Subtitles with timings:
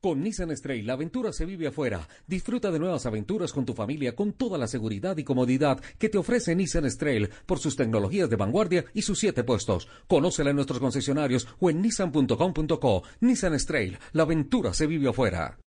[0.00, 2.08] Con Nissan Stray, la aventura se vive afuera.
[2.26, 6.16] Disfruta de nuevas aventuras con tu familia con toda la seguridad y comodidad que te
[6.16, 9.88] ofrece Nissan Stray por sus tecnologías de vanguardia y sus siete puestos.
[10.08, 13.02] Conócela en nuestros concesionarios o en nissan.com.co.
[13.20, 15.58] Nissan Stray, la aventura se vive afuera.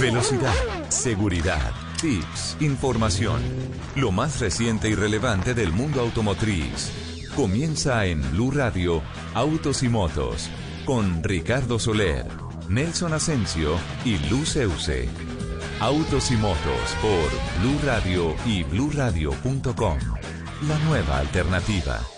[0.00, 0.54] Velocidad,
[0.88, 3.42] seguridad, tips, información.
[3.96, 6.92] Lo más reciente y relevante del mundo automotriz.
[7.34, 9.02] Comienza en Blue Radio,
[9.34, 10.48] Autos y Motos,
[10.84, 15.08] con Ricardo Soler Nelson Asensio y Luz Euse.
[15.80, 19.98] Autos y motos por Blue Radio y bluradio.com.
[20.68, 22.17] La nueva alternativa.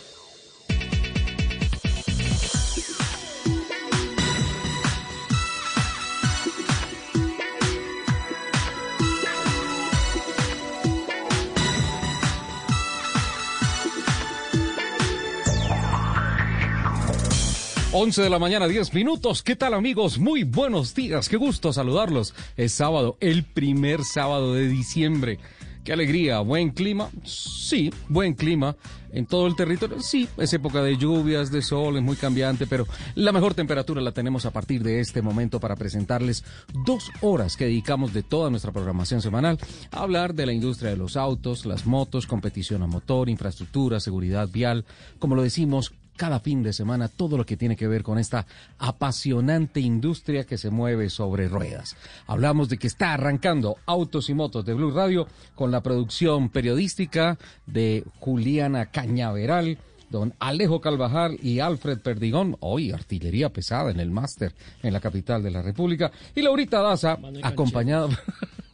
[17.93, 19.43] 11 de la mañana, 10 minutos.
[19.43, 20.21] ¿Qué tal amigos?
[20.21, 21.29] Muy buenos días.
[21.29, 22.35] Qué gusto saludarlos.
[22.57, 25.41] Es sábado, el primer sábado de diciembre.
[25.83, 26.39] Qué alegría.
[26.39, 27.11] Buen clima.
[27.25, 28.77] Sí, buen clima.
[29.13, 32.87] En todo el territorio, sí, es época de lluvias, de sol, es muy cambiante, pero
[33.17, 36.45] la mejor temperatura la tenemos a partir de este momento para presentarles
[36.85, 39.59] dos horas que dedicamos de toda nuestra programación semanal
[39.91, 44.49] a hablar de la industria de los autos, las motos, competición a motor, infraestructura, seguridad
[44.49, 44.85] vial,
[45.19, 48.45] como lo decimos, cada fin de semana todo lo que tiene que ver con esta
[48.79, 51.97] apasionante industria que se mueve sobre ruedas.
[52.27, 57.39] Hablamos de que está arrancando Autos y Motos de Blue Radio con la producción periodística
[57.65, 59.79] de Juliana Cañaveral
[60.11, 65.43] don Alejo Calvajar y Alfred Perdigón, hoy artillería pesada en el máster en la capital
[65.43, 68.09] de la República, y Laurita Daza, acompañada,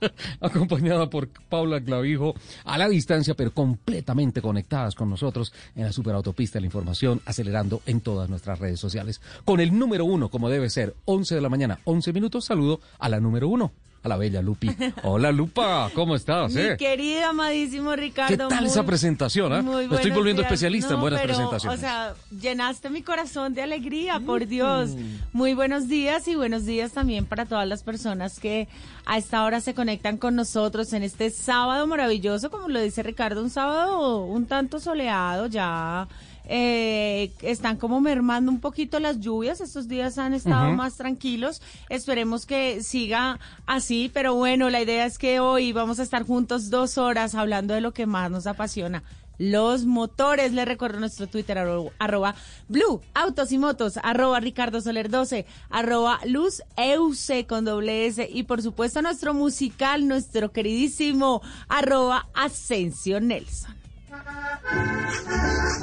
[0.40, 2.34] acompañada por Paula Clavijo,
[2.64, 7.82] a la distancia, pero completamente conectadas con nosotros en la superautopista de la información, acelerando
[7.86, 9.20] en todas nuestras redes sociales.
[9.44, 13.08] Con el número uno, como debe ser, 11 de la mañana, 11 minutos, saludo a
[13.08, 14.70] la número uno a la bella Lupi.
[15.02, 16.52] Hola Lupa, ¿cómo estás?
[16.52, 16.76] Mi eh?
[16.76, 18.48] querido, amadísimo Ricardo.
[18.48, 19.52] ¿Qué tal esa presentación?
[19.52, 19.62] Eh?
[19.62, 21.78] Me estoy volviendo especialista en buenas presentaciones.
[21.78, 24.90] O sea, llenaste mi corazón de alegría, por Dios.
[25.32, 28.68] Muy buenos días y buenos días también para todas las personas que
[29.04, 33.42] a esta hora se conectan con nosotros en este sábado maravilloso, como lo dice Ricardo,
[33.42, 36.08] un sábado un tanto soleado ya
[36.46, 42.46] eh, están como mermando un poquito las lluvias, estos días han estado más tranquilos, esperemos
[42.46, 46.98] que siga así, pero bueno, la idea es que hoy vamos a estar juntos dos
[46.98, 49.02] horas hablando de lo que más nos apasiona,
[49.38, 50.52] los motores.
[50.52, 51.58] Les recuerdo nuestro Twitter,
[51.98, 52.34] arroba,
[52.68, 58.44] Blue, Autos y Motos, arroba Ricardo Soler 12, arroba Luz Euse con doble S y
[58.44, 63.75] por supuesto nuestro musical, nuestro queridísimo, arroba Asensio Nelson.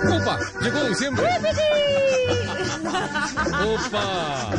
[0.09, 0.39] ¡Opa!
[0.61, 1.27] Llegó diciembre.
[3.65, 4.49] ¡Opa!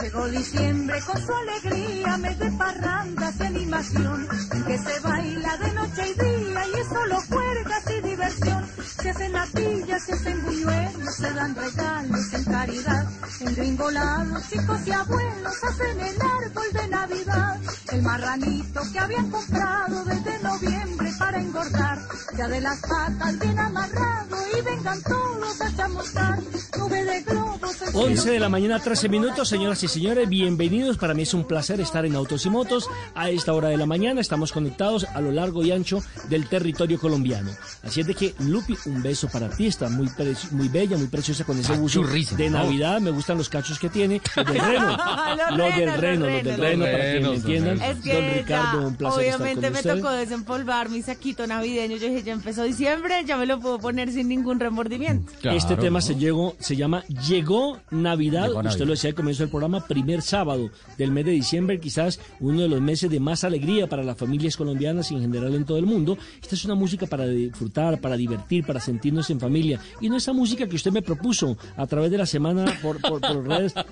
[0.00, 4.28] Llegó diciembre con su alegría, mes de parrandas y animación,
[4.66, 8.77] que se baila de noche y día y es solo cuerdas y diversión.
[9.08, 13.06] Se hacen natillas, se hacen buñuelos, se dan regalos en caridad.
[13.40, 17.58] En gringolados, chicos y abuelos hacen el árbol de Navidad.
[17.90, 21.98] El marranito que habían comprado desde noviembre para engordar,
[22.36, 26.38] ya de las patas bien amarrado y vengan todos a chamuscar.
[26.76, 27.58] Nube de globos.
[27.94, 30.98] 11 de la mañana, 13 minutos, señoras y señores, bienvenidos.
[30.98, 32.88] Para mí es un placer estar en Autos y Motos.
[33.14, 37.00] A esta hora de la mañana estamos conectados a lo largo y ancho del territorio
[37.00, 37.50] colombiano.
[37.82, 39.66] Así es de que, Lupi, un beso para ti.
[39.66, 40.08] Está muy,
[40.52, 42.02] muy bella, muy preciosa con ese buzo
[42.36, 43.00] de Navidad.
[43.00, 44.20] Me gustan los cachos que tiene.
[44.36, 44.96] Los del reno.
[45.56, 47.78] los del reno, los del reno, para que me entiendan.
[47.78, 51.96] Don Ricardo, un placer Obviamente estar con me tocó desempolvar mi saquito navideño.
[51.96, 55.32] Yo dije, ya empezó diciembre, ya me lo puedo poner sin ningún remordimiento.
[55.42, 58.50] este tema se, llegó, se llama Llegó Navidad.
[58.64, 62.62] Usted lo decía al comienzo del programa, primer sábado del mes de diciembre, quizás uno
[62.62, 65.78] de los meses de más alegría para las familias colombianas y en general en todo
[65.78, 66.18] el mundo.
[66.40, 69.78] Esta es una música para disfrutar, para divertir, para sentirnos en familia.
[70.00, 73.46] Y no esa música que usted me propuso a través de la semana por, por,
[73.46, 73.74] redes.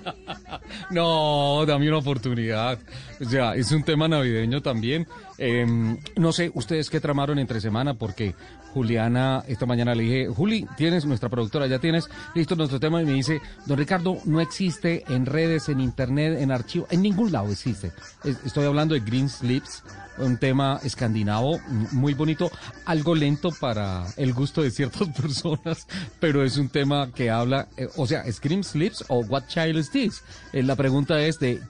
[0.89, 2.79] No, dame una oportunidad.
[3.21, 5.07] O sea, es un tema navideño también.
[5.37, 8.35] Em, no sé, ustedes qué tramaron entre semana, porque
[8.73, 13.05] Juliana, esta mañana le dije, Juli, tienes, nuestra productora, ya tienes listo nuestro tema, y
[13.05, 17.51] me dice, don Ricardo, no existe en redes, en internet, en archivo, en ningún lado
[17.51, 17.91] existe.
[18.23, 19.83] Estoy hablando de Green Slips,
[20.17, 21.59] un tema escandinavo
[21.91, 22.51] muy bonito,
[22.85, 25.87] algo lento para el gusto de ciertas personas,
[26.19, 29.91] pero es un tema que habla, eh, o sea, Scream Slips o What Child is
[29.91, 30.23] This?
[30.53, 31.61] Eh, la pregunta es de,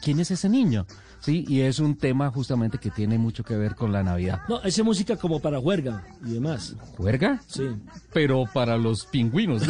[0.00, 0.86] ¿quién es ese niño?
[1.20, 4.40] Sí, y es un tema justamente que tiene mucho que ver con la Navidad.
[4.48, 6.74] No, esa música como para juerga y demás.
[6.96, 7.42] ¿Juerga?
[7.46, 7.68] Sí.
[8.14, 9.62] Pero para los pingüinos.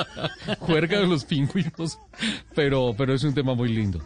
[0.58, 1.98] juerga de los pingüinos.
[2.54, 4.00] Pero, pero es un tema muy lindo.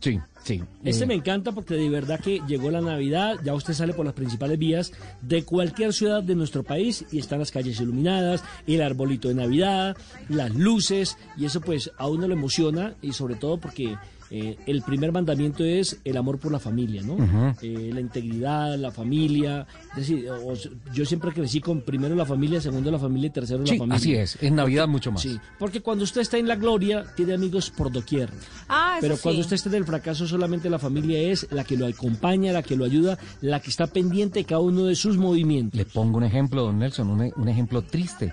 [0.00, 0.62] Sí, sí.
[0.84, 4.04] Este Eh, me encanta porque de verdad que llegó la Navidad, ya usted sale por
[4.04, 4.92] las principales vías
[5.22, 9.96] de cualquier ciudad de nuestro país y están las calles iluminadas, el arbolito de Navidad,
[10.28, 13.96] las luces y eso pues a uno lo emociona y sobre todo porque
[14.36, 17.54] eh, el primer mandamiento es el amor por la familia, ¿no?
[17.62, 20.54] Eh, la integridad, la familia, es decir, o-
[20.92, 23.94] yo siempre crecí con primero la familia, segundo la familia y tercero la familia.
[23.94, 24.36] así es.
[24.42, 25.22] En Navidad mucho más.
[25.22, 28.28] Sí, porque cuando usted está en la gloria, tiene amigos por doquier.
[28.68, 31.76] Ah, eso Pero cuando usted está en el fracaso, solamente la familia es la que
[31.76, 35.16] lo acompaña, la que lo ayuda, la que está pendiente de cada uno de sus
[35.16, 35.78] movimientos.
[35.78, 38.32] Le pongo un ejemplo, don Nelson, un, un ejemplo triste.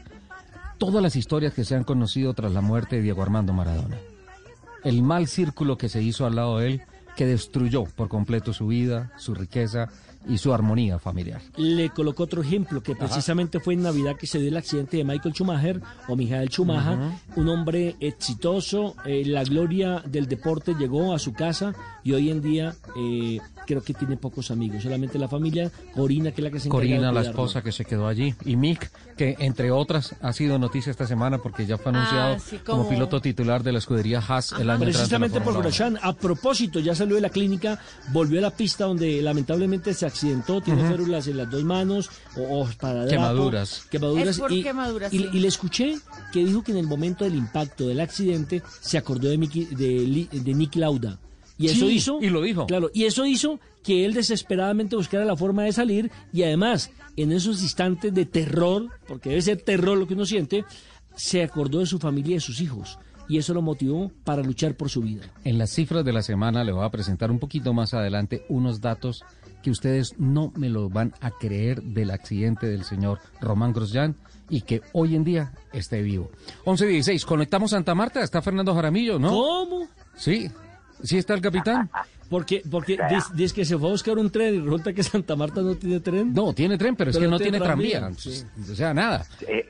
[0.80, 3.98] Todas las historias que se han conocido tras la muerte de Diego Armando Maradona.
[4.84, 6.82] El mal círculo que se hizo al lado de él,
[7.16, 9.90] que destruyó por completo su vida, su riqueza
[10.28, 11.42] y su armonía familiar.
[11.58, 15.04] Le colocó otro ejemplo, que precisamente fue en Navidad que se dio el accidente de
[15.04, 16.98] Michael Schumacher, o Michael Schumacher,
[17.36, 21.74] un hombre exitoso, eh, la gloria del deporte llegó a su casa
[22.04, 26.42] y hoy en día eh, creo que tiene pocos amigos, solamente la familia, Corina, que
[26.42, 27.30] es la que se encarga de Corina, la cuidarlo.
[27.32, 31.38] esposa que se quedó allí, y Mick, que entre otras ha sido noticia esta semana
[31.40, 32.80] porque ya fue Ah, anunciado sí, como...
[32.84, 35.58] como- piloto titular de la escudería Haas el año la Precisamente por.
[35.58, 37.80] Grosjean, a propósito, ya salió de la clínica,
[38.14, 42.42] volvió a la pista donde lamentablemente se accidentó, tiene férulas en las dos manos, o,
[42.42, 43.88] o esparadrapo, Quemaduras.
[43.90, 45.30] quemaduras Es por y, quemaduras, y- sí.
[45.34, 45.96] y le escuché
[46.32, 49.88] que dijo que en el momento del impacto del accidente se acordó de, Miki- de,
[50.06, 51.20] Li- de Nick Lauda.
[51.58, 52.20] Y eso Sí, hizo.
[52.22, 52.66] y lo dijo.
[52.66, 57.32] Claro, y eso hizo que él desesperadamente buscara la forma de salir y además, en
[57.32, 60.66] esos instantes de terror, porque debe ser terror lo que uno siente,
[61.16, 62.98] se acordó de su familia y de sus hijos.
[63.30, 65.22] Y eso lo motivó para luchar por su vida.
[65.46, 68.82] En las cifras de la semana le voy a presentar un poquito más adelante unos
[68.82, 69.24] datos
[69.62, 74.16] que ustedes no me lo van a creer del accidente del señor Román Grosjean
[74.50, 76.30] y que hoy en día esté vivo.
[76.66, 79.30] 11.16, conectamos Santa Marta, está Fernando Jaramillo, ¿no?
[79.30, 79.88] ¿Cómo?
[80.16, 80.50] Sí,
[81.04, 81.90] sí está el capitán.
[82.32, 82.98] Porque, porque
[83.36, 86.00] dice que se fue a buscar un tren y resulta que Santa Marta no tiene
[86.00, 86.34] tren.
[86.34, 88.00] No, tiene tren, pero es que no tiene tiene tranvía.
[88.00, 89.26] tranvía, O sea, nada.
[89.46, 89.70] Eh,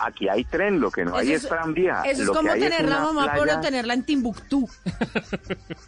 [0.00, 2.02] aquí hay tren, lo que no hay es, tranvía.
[2.04, 4.68] eso es Lo como tener la mamá, pero playa- tenerla en Timbuktu.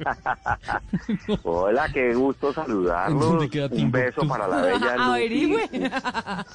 [1.42, 3.20] Hola, qué gusto ¿En saludarlos.
[3.20, 4.96] dónde queda Un beso para la bella.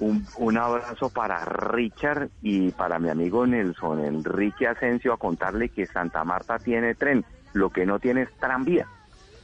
[0.00, 5.84] Un, un abrazo para Richard y para mi amigo Nelson Enrique Asensio a contarle que
[5.86, 8.86] Santa Marta tiene tren, lo que no tiene es tranvía.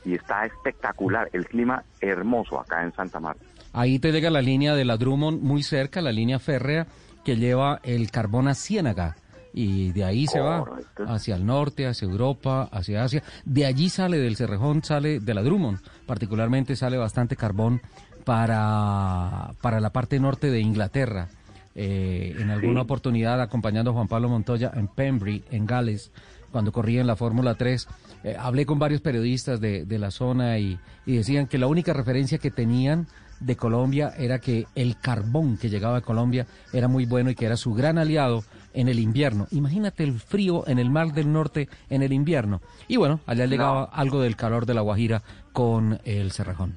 [0.06, 3.44] Y está espectacular, el clima hermoso acá en Santa Marta.
[3.76, 6.86] Ahí te llega la línea de la Drummond muy cerca, la línea férrea
[7.26, 9.16] que lleva el carbón a Ciénaga.
[9.52, 10.64] Y de ahí se va
[11.08, 13.22] hacia el norte, hacia Europa, hacia Asia.
[13.44, 15.78] De allí sale, del Cerrejón, sale de la Drummond.
[16.06, 17.80] Particularmente sale bastante carbón
[18.24, 21.28] para, para la parte norte de Inglaterra.
[21.74, 22.84] Eh, en alguna Sí.
[22.84, 26.10] oportunidad acompañando a Juan Pablo Montoya en Pembrey, en Gales,
[26.50, 27.86] cuando corría en la Fórmula 3,
[28.24, 31.92] eh, hablé con varios periodistas de, de la zona y, y decían que la única
[31.92, 33.06] referencia que tenían
[33.40, 37.46] de Colombia era que el carbón que llegaba a Colombia era muy bueno y que
[37.46, 38.42] era su gran aliado
[38.72, 39.46] en el invierno.
[39.50, 42.60] Imagínate el frío en el Mar del Norte en el invierno.
[42.88, 45.22] Y bueno, allá llegaba algo del calor de la Guajira
[45.52, 46.76] con el Cerrejón.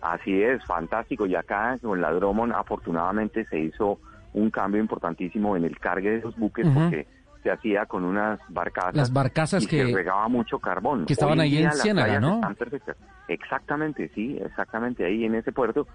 [0.00, 1.26] Así es, fantástico.
[1.26, 3.98] Y acá con la Drummond afortunadamente se hizo
[4.32, 7.06] un cambio importantísimo en el cargue de los buques porque
[7.42, 8.94] se hacía con unas barcazas.
[8.94, 11.06] Las barcazas y que- se regaba mucho carbón.
[11.06, 12.34] que estaban ahí en Ciénaga, ¿no?
[12.36, 12.96] Están perfectas.
[13.28, 15.86] Exactamente, sí, exactamente ahí en ese puerto.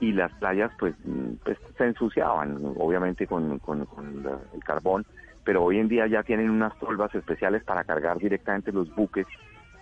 [0.00, 5.04] Y las playas pues, mm, pues se ensuciaban, obviamente con, con- con la- el carbón,
[5.44, 9.26] pero hoy en día ya tienen unas tolvas especiales para cargar directamente los buques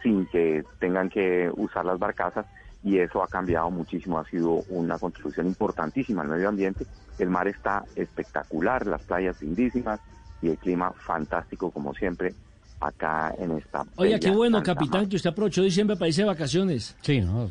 [0.03, 2.47] sin que tengan que usar las barcazas
[2.85, 6.87] y eso ha cambiado muchísimo, ha sido una contribución importantísima al medio ambiente.
[7.19, 10.01] El mar está espectacular, las playas lindísimas
[10.43, 12.35] y el clima fantástico como siempre
[12.81, 13.85] acá en esta.
[13.97, 15.09] Oiga, qué bueno, Santa capitán, Marta.
[15.11, 16.97] que usted aprovechó diciembre para irse de vacaciones.
[17.01, 17.45] Sí, ¿no?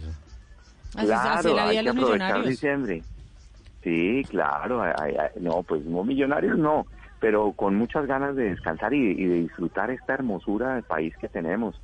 [0.95, 2.49] Así, Claro, así la vida hay de que los aprovechar millonarios.
[2.49, 3.03] diciembre.
[3.83, 6.85] Sí, claro, hay- hay- no, pues no millonarios no,
[7.19, 11.27] pero con muchas ganas de descansar y, y de disfrutar esta hermosura del país que
[11.29, 11.75] tenemos,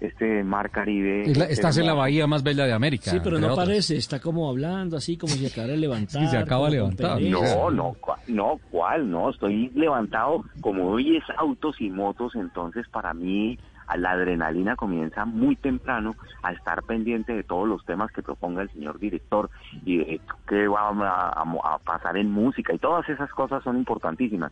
[0.00, 1.22] este mar Caribe.
[1.22, 3.10] Es la- este estás en la bahía más bella de América.
[3.10, 3.66] Sí, pero no otras.
[3.66, 6.22] parece, está como hablando así, como si acabara de levantar.
[6.22, 7.20] Sí, se acaba de levantar.
[7.22, 9.10] No, no, cua- no, ¿cuál?
[9.10, 14.74] No, estoy levantado, como hoy es autos y motos, entonces para mí a la adrenalina
[14.74, 19.48] comienza muy temprano a estar pendiente de todos los temas que proponga el señor director
[19.84, 23.76] y de qué va a, a- a pasar en música y todas esas cosas son
[23.76, 24.50] importantísimas.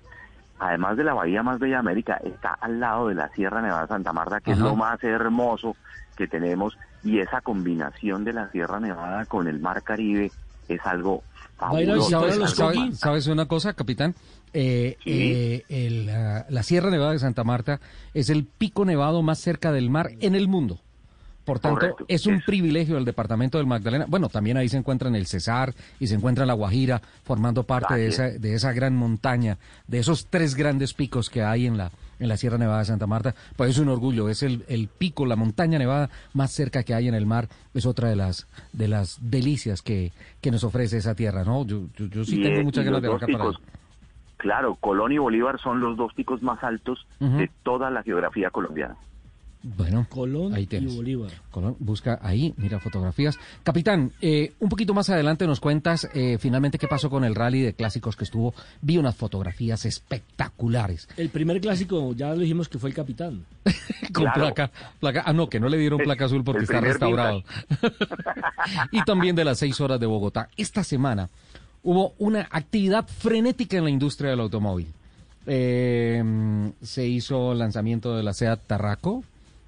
[0.59, 3.83] Además de la bahía más bella de América, está al lado de la Sierra Nevada
[3.83, 5.77] de Santa Marta, que es lo más hermoso
[6.17, 10.31] que tenemos, y esa combinación de la Sierra Nevada con el Mar Caribe
[10.69, 11.23] es algo
[11.57, 12.11] fabuloso.
[12.49, 14.15] ¿Sabes, ¿Sabes una cosa, capitán?
[14.53, 17.81] Eh, eh, la, la Sierra Nevada de Santa Marta
[18.15, 20.81] es el pico nevado más cerca del mar en el mundo.
[21.45, 24.07] Por tanto, es un privilegio del departamento del Magdalena.
[24.09, 28.07] Bueno, también ahí se encuentran el Cesar y se encuentra la Guajira, formando parte de
[28.07, 32.29] esa, de esa gran montaña, de esos tres grandes picos que hay en la, en
[32.29, 33.35] la Sierra Nevada de Santa Marta.
[33.57, 37.09] Pues es un orgullo, es el, el pico, la montaña nevada más cerca que hay
[37.09, 37.49] en el mar.
[37.75, 41.67] Es otra de las, de las delicias que, que nos ofrece esa tierra, ¿no?
[41.67, 43.51] Yo, yo, sí tengo muchas ganas de viajar para
[44.39, 48.97] Claro, Colón y Bolívar son los dos picos más altos de toda la geografía colombiana.
[49.65, 51.31] Bueno, Colón ahí y Bolívar.
[51.51, 53.39] Colón, busca ahí, mira fotografías.
[53.63, 57.63] Capitán, eh, un poquito más adelante nos cuentas eh, finalmente qué pasó con el rally
[57.63, 58.53] de clásicos que estuvo.
[58.83, 61.09] Vi unas fotografías espectaculares.
[61.17, 63.47] El primer clásico, ya lo dijimos que fue el capitán.
[64.13, 65.23] con placa, placa.
[65.25, 67.43] Ah, no, que no le dieron placa azul porque está restaurado.
[68.93, 70.51] y también de las seis horas de Bogotá.
[70.59, 71.31] Esta semana
[71.83, 74.89] hubo una actividad frenética en la industria del automóvil.
[75.47, 76.23] Eh,
[76.83, 79.25] se hizo el lanzamiento de la SEAT Tarraco,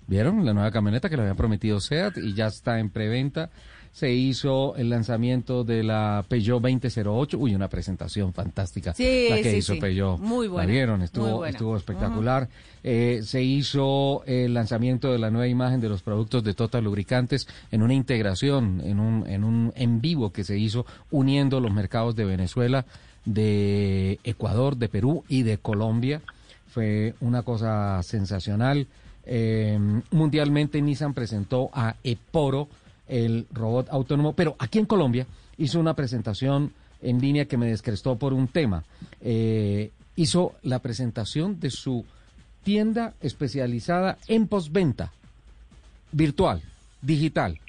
[0.09, 0.45] ¿Vieron?
[0.45, 3.51] La nueva camioneta que le había prometido SEAT y ya está en preventa.
[3.93, 7.39] Se hizo el lanzamiento de la Peugeot 2008.
[7.39, 9.81] Uy, una presentación fantástica sí, la que sí, hizo sí.
[9.81, 10.19] Peugeot.
[10.21, 10.67] Muy buena.
[10.67, 11.03] ¿La vieron?
[11.03, 12.49] Estuvo, estuvo espectacular.
[12.85, 17.49] eh, se hizo el lanzamiento de la nueva imagen de los productos de Total Lubricantes
[17.73, 22.15] en una integración, en un, en un en vivo que se hizo uniendo los mercados
[22.15, 22.85] de Venezuela,
[23.25, 26.21] de Ecuador, de Perú y de Colombia.
[26.69, 28.87] Fue una cosa sensacional.
[29.27, 29.79] Eh,
[30.13, 32.69] mundialmente Nissan presentó a Eporo,
[33.09, 35.27] el robot autónomo, pero aquí en Colombia
[35.59, 38.85] hizo una presentación en línea que me descrestó por un tema.
[39.21, 42.05] Eh, hizo la presentación de su
[42.63, 45.13] tienda especializada en postventa,
[46.13, 46.63] virtual,
[47.03, 47.61] digital,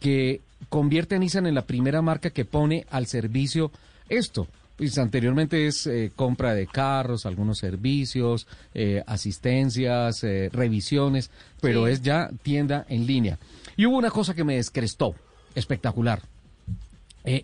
[0.00, 3.70] que convierte a Nissan en la primera marca que pone al servicio
[4.08, 11.86] esto, pues anteriormente es eh, compra de carros, algunos servicios, eh, asistencias, eh, revisiones, pero
[11.86, 11.92] Sí.
[11.92, 13.38] es ya tienda en línea.
[13.76, 15.14] Y hubo una cosa que me descrestó,
[15.54, 16.22] espectacular,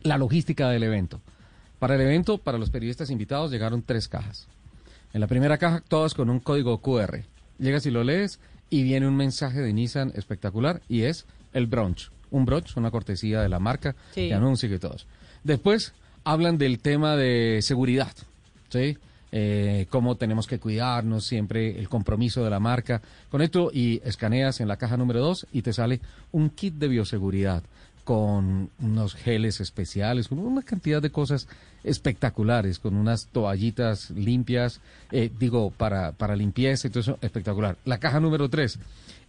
[0.03, 1.21] la logística del evento.
[1.79, 4.47] Para el evento, para los periodistas invitados, llegaron tres cajas.
[5.15, 7.25] En la primera caja, todas con un código QR.
[7.59, 12.11] Llegas y lo lees y viene un mensaje de Nissan espectacular y es el brunch.
[12.31, 14.29] Un brunch, una cortesía de la marca Sí.
[14.29, 15.07] que anuncia y todos.
[15.43, 18.13] Después hablan del tema de seguridad,
[18.69, 18.97] ¿sí?
[19.33, 23.01] Eh, cómo tenemos que cuidarnos, siempre el compromiso de la marca.
[23.31, 26.01] Con esto y escaneas en la caja número 2 y te sale
[26.33, 27.63] un kit de bioseguridad
[28.03, 31.47] con unos geles especiales, con una cantidad de cosas
[31.85, 34.81] espectaculares, con unas toallitas limpias,
[35.13, 37.77] eh, digo, para, para limpieza eso, espectacular.
[37.85, 38.79] La caja número 3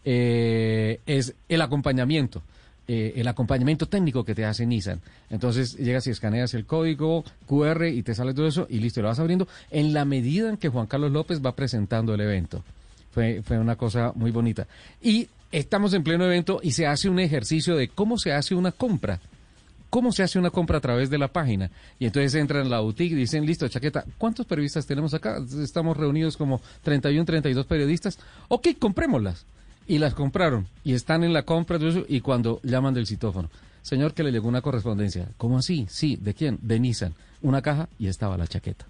[0.03, 2.41] es el acompañamiento
[2.87, 5.01] eh, el acompañamiento técnico que te hace Nissan.
[5.29, 9.07] Entonces llegas y escaneas el código QR y te sale todo eso y listo, lo
[9.07, 12.63] vas abriendo en la medida en que Juan Carlos López va presentando el evento.
[13.11, 14.67] Fue, fue una cosa muy bonita.
[15.01, 18.71] Y estamos en pleno evento y se hace un ejercicio de cómo se hace una
[18.71, 19.19] compra.
[19.89, 21.69] ¿Cómo se hace una compra a través de la página?
[21.99, 25.37] Y entonces entran en la boutique y dicen, listo, chaqueta, ¿cuántos periodistas tenemos acá?
[25.61, 28.17] Estamos reunidos como 31, 32 periodistas.
[28.47, 29.45] Ok, comprémoslas
[29.91, 33.49] y las compraron y están en la compra de eso y cuando llaman del citófono,
[33.81, 35.85] señor que le llegó una correspondencia, ¿cómo así?
[35.89, 36.57] Sí, ¿de quién?
[36.61, 38.85] De Nissan, una caja y estaba la chaqueta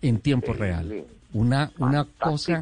[0.00, 1.02] en tiempo real.
[1.32, 2.60] Una una cosa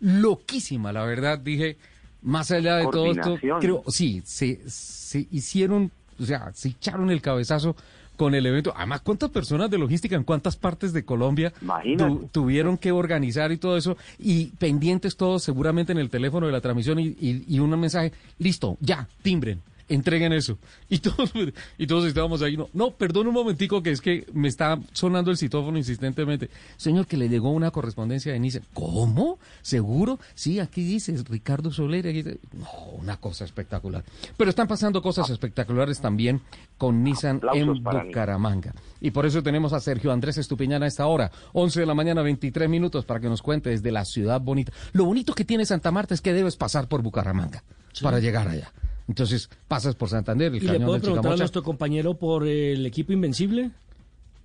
[0.00, 1.76] loquísima, la verdad, dije,
[2.22, 7.20] más allá de todo esto, creo, sí, se, se hicieron, o sea, se echaron el
[7.20, 7.76] cabezazo
[8.18, 8.74] con el evento.
[8.76, 11.54] Además, ¿cuántas personas de logística en cuántas partes de Colombia
[11.96, 13.96] tu- tuvieron que organizar y todo eso?
[14.18, 18.12] Y pendientes todos seguramente en el teléfono de la transmisión y, y, y un mensaje,
[18.38, 19.62] listo, ya, timbren.
[19.88, 20.58] Entreguen eso.
[20.90, 21.32] Y todos,
[21.76, 22.56] y todos estábamos ahí.
[22.56, 26.48] No, no, perdón un momentico que es que me está sonando el citófono insistentemente.
[26.76, 28.62] Señor, que le llegó una correspondencia de Nissan.
[28.74, 29.38] ¿Cómo?
[29.62, 30.18] ¿Seguro?
[30.34, 32.06] Sí, aquí dice Ricardo Soler.
[32.08, 32.66] aquí dice- No,
[32.98, 34.02] una cosa espectacular.
[34.36, 36.40] Pero están pasando cosas espectaculares también
[36.78, 37.84] con Nissan Aplausos en.
[38.08, 38.74] Bucaramanga.
[39.00, 42.22] Y por eso tenemos a Sergio Andrés Estupiñán a esta hora, 11 de la mañana,
[42.22, 44.72] 23 minutos, para que nos cuente desde la ciudad bonita.
[44.92, 47.62] Lo bonito que tiene Santa Marta es que debes pasar por Bucaramanga
[48.02, 48.72] para llegar allá.
[49.08, 52.46] Entonces pasas por Santander, el ¿Y le cañón puedo del preguntar a nuestro compañero por
[52.46, 53.70] el equipo Invencible,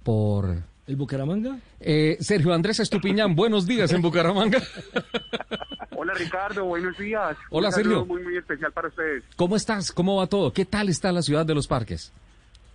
[0.03, 0.55] por...
[0.87, 1.59] el Bucaramanga?
[1.79, 4.61] Eh, Sergio Andrés Estupiñán, buenos días en Bucaramanga.
[5.95, 7.37] Hola Ricardo, buenos días.
[7.49, 8.05] Hola, Un Sergio.
[8.05, 9.23] Muy, muy especial para ustedes.
[9.35, 9.91] ¿Cómo estás?
[9.91, 10.51] ¿Cómo va todo?
[10.51, 12.11] ¿Qué tal está la ciudad de los parques?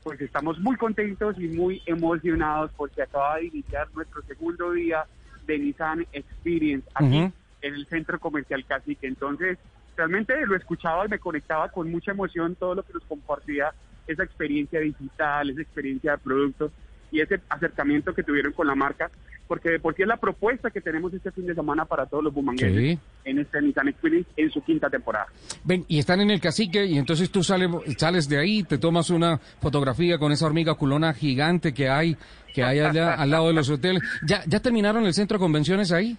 [0.02, 5.04] Pues estamos muy contentos y muy emocionados porque acaba de iniciar nuestro segundo día
[5.46, 7.16] de Nissan Experience aquí
[7.60, 9.06] en el centro comercial Cacique.
[9.06, 9.58] Entonces,
[9.98, 13.72] realmente lo escuchaba y me conectaba con mucha emoción todo lo que nos compartía
[14.06, 16.70] esa experiencia digital, esa experiencia de producto
[17.10, 19.10] y ese acercamiento que tuvieron con la marca,
[19.48, 22.22] porque de por sí es la propuesta que tenemos este fin de semana para todos
[22.22, 22.98] los bumangueses Sí.
[23.24, 25.26] en este Nissan Experience en su quinta temporada.
[25.64, 29.10] Ven, y están en el cacique y entonces tú sales, sales de ahí, te tomas
[29.10, 32.16] una fotografía con esa hormiga culona gigante que hay,
[32.54, 34.02] que hay allá al lado de los hoteles.
[34.26, 36.16] ¿Ya, ya terminaron el centro de convenciones ahí?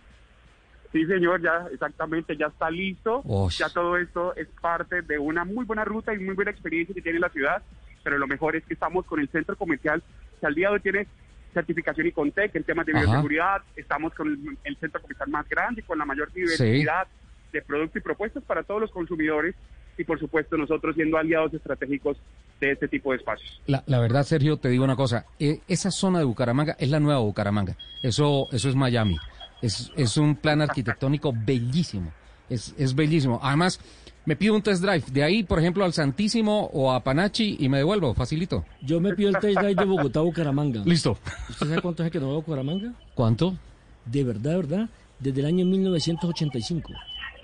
[0.92, 3.22] Sí, señor, ya exactamente, ya está listo.
[3.58, 7.02] Ya todo esto es parte de una muy buena ruta y muy buena experiencia que
[7.02, 7.62] tiene la ciudad.
[8.04, 10.02] Pero lo mejor es que estamos con el centro comercial
[10.40, 11.08] que al día de hoy tiene
[11.54, 13.02] certificación Icontec en temas de Ajá.
[13.06, 13.62] bioseguridad.
[13.76, 17.08] Estamos con el, el centro comercial más grande, con la mayor diversidad
[17.52, 19.56] de productos y propuestas para todos los consumidores.
[19.98, 22.18] Y por supuesto, nosotros siendo aliados estratégicos
[22.62, 23.62] de este tipo de espacios.
[23.68, 25.26] La, la verdad, Sergio, te digo una cosa.
[25.40, 27.76] eh, esa zona de Bucaramanga es la nueva Bucaramanga.
[28.02, 29.18] Eso, eso es Miami.
[29.62, 32.12] Es, es un plan arquitectónico bellísimo.
[32.50, 33.40] Es, es bellísimo.
[33.44, 33.80] Además,
[34.26, 35.04] me pido un test drive.
[35.12, 38.14] De ahí, por ejemplo, al Santísimo o a Panachi y me devuelvo.
[38.14, 38.66] Facilito.
[38.82, 40.84] Yo me pido el test drive de Bogotá a Bucaramanga.
[40.86, 41.18] Listo.
[41.50, 42.94] ¿Usted sabe cuánto hace que no voy a Bucaramanga?
[43.16, 43.58] ¿Cuánto?
[44.06, 44.90] De verdad, verdad,
[45.20, 46.94] desde el año 1985.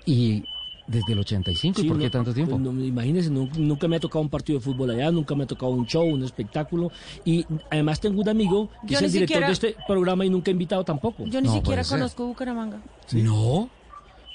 [0.04, 0.44] Y
[0.86, 1.80] desde el 85.
[1.82, 2.52] ¿Y por qué no, tanto tiempo?
[2.58, 5.44] pues no, imagínese, nu- nunca, me ha tocado un partido de fútbol allá, nunca me
[5.44, 6.90] ha tocado un show, un espectáculo.
[7.24, 10.30] Y además tengo un amigo que Yo es el director siquiera- de este programa y
[10.30, 11.24] nunca ha invitado tampoco.
[11.26, 11.98] Yo ni No, siquiera ser.
[11.98, 12.78] conozco Bucaramanga.
[13.12, 13.68] No.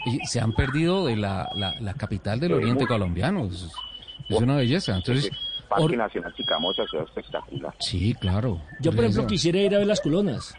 [0.06, 3.46] Y se han perdido de la, la, la capital del oriente colombiano.
[3.46, 3.68] Es,
[4.30, 4.96] es una belleza.
[4.96, 5.30] Entonces,
[5.70, 7.74] Parque or- Nacional Chicamocha, ciudad espectacular.
[7.80, 8.60] sí, claro.
[8.82, 10.54] Yo, por ejemplo, quisiera ir a ver las colonas.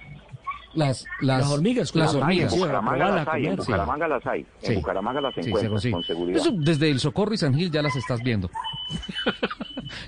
[0.75, 2.53] Las, las, Las hormigas, Las en hormigas.
[2.53, 3.57] Sí, Bucaramanga las hay, en.
[3.57, 4.47] Bucaramanga las hay.
[4.61, 4.73] Sí.
[4.73, 6.41] En Bucaramanga las encuentras con seguridad.
[6.41, 8.51] Eso desde el Socorro y San Gil ya las estás viendo.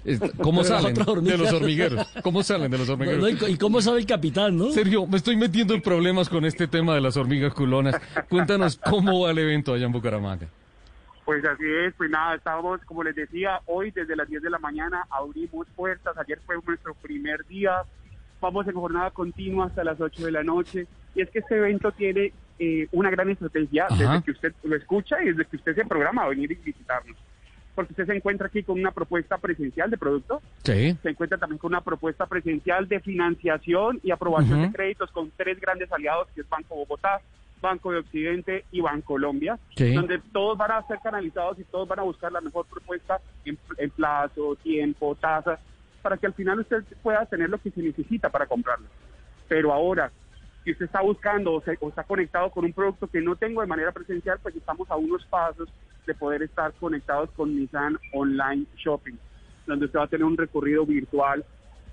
[0.05, 2.07] Es- ¿Cómo Pero salen de los hormigueros?
[2.23, 3.21] ¿Cómo salen de los hormigueros?
[3.21, 4.71] no, y cómo sabe el capitán, no?
[4.71, 8.01] Sergio, me estoy metiendo en problemas con este tema de las hormigas culonas.
[8.29, 10.47] Cuéntanos cómo va el evento allá en Bucaramanga.
[11.25, 14.59] Pues así es, pues nada, estábamos, como les decía, hoy desde las 10 de la
[14.59, 17.73] mañana abrimos puertas, ayer fue nuestro primer día,
[18.45, 21.91] vamos en jornada continua hasta las 8 de la noche, y es que este evento
[21.93, 23.97] tiene eh, una gran estrategia Ajá.
[23.97, 27.17] desde que usted lo escucha y desde que usted se programa a venir y visitarnos,
[27.75, 30.97] porque usted se encuentra aquí con una propuesta presencial de producto, Sí.
[31.03, 35.61] se encuentra también con una propuesta presencial de financiación y aprobación de créditos con tres
[35.61, 37.21] grandes aliados, que es Banco Bogotá,
[37.61, 39.95] Banco de Occidente y Bancolombia, Sí.
[39.95, 43.59] donde todos van a ser canalizados y todos van a buscar la mejor propuesta en,
[43.79, 45.59] en plazo, tiempo, tasa,
[46.05, 48.87] para que al final usted pueda tener lo que se necesita para comprarlo.
[49.49, 50.13] Pero ahora,
[50.63, 53.63] si usted está buscando o, se- o está conectado con un producto que no tengo
[53.63, 55.67] de manera presencial, pues estamos a unos pasos
[56.07, 59.15] de poder estar conectados con Nissan Online Shopping,
[59.67, 61.43] donde usted va a tener un recorrido virtual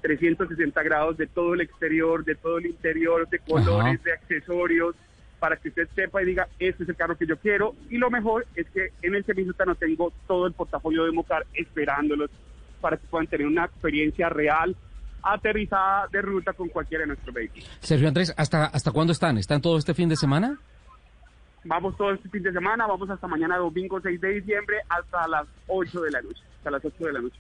[0.02, 4.04] 360 grados de todo el exterior, de todo el interior, de colores, Ajá.
[4.04, 4.94] de accesorios,
[5.40, 7.76] para que usted sepa y diga, este es el carro que yo quiero.
[7.90, 11.46] Y lo mejor es que en el servicio no tengo todo el portafolio de Mocar
[11.54, 12.30] esperándolos
[12.82, 14.76] para que puedan tener una experiencia real,
[15.24, 17.70] aterrizada de ruta con cualquiera de nuestros vehículos.
[17.80, 19.38] Sergio Andrés, ¿hasta, ¿hasta cuándo están?
[19.38, 20.58] ¿Están todo este fin de semana?
[21.64, 25.46] Vamos todo este fin de semana, vamos hasta mañana domingo 6 de diciembre hasta las
[25.68, 27.40] 8 de la noche, hasta las 8 de la noche.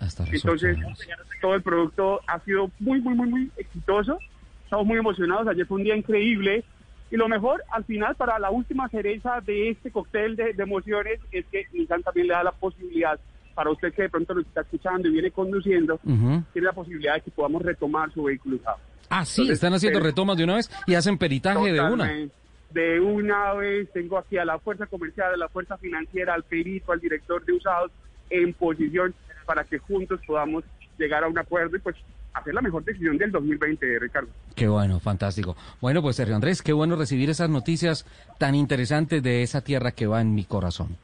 [0.00, 1.08] Hasta las Entonces, de la noche.
[1.42, 4.18] todo el producto ha sido muy, muy, muy, muy exitoso.
[4.64, 5.46] Estamos muy emocionados.
[5.48, 6.64] Ayer fue un día increíble.
[7.10, 11.20] Y lo mejor, al final, para la última cereza de este cóctel de, de emociones,
[11.30, 13.18] es que Nissan también le da la posibilidad,
[13.58, 16.44] para usted que de pronto nos está escuchando y viene conduciendo, Ujú.
[16.52, 18.76] tiene la posibilidad de que podamos retomar su vehículo usado.
[19.10, 22.08] Ah, sí, Entonces, están haciendo pero- retomas de una vez y hacen peritaje de una.
[22.70, 26.92] De una vez tengo aquí a la fuerza comercial, a la fuerza financiera, al perito,
[26.92, 27.90] al director de usados
[28.30, 29.12] en posición
[29.44, 30.62] para que juntos podamos
[30.96, 31.96] llegar a un acuerdo y pues
[32.34, 34.28] hacer la mejor decisión del 2020, Ricardo.
[34.54, 35.56] Qué bueno, fantástico.
[35.80, 38.06] Bueno, pues Sergio Andrés, qué bueno recibir esas noticias
[38.38, 40.96] tan interesantes de esa tierra que va en mi corazón.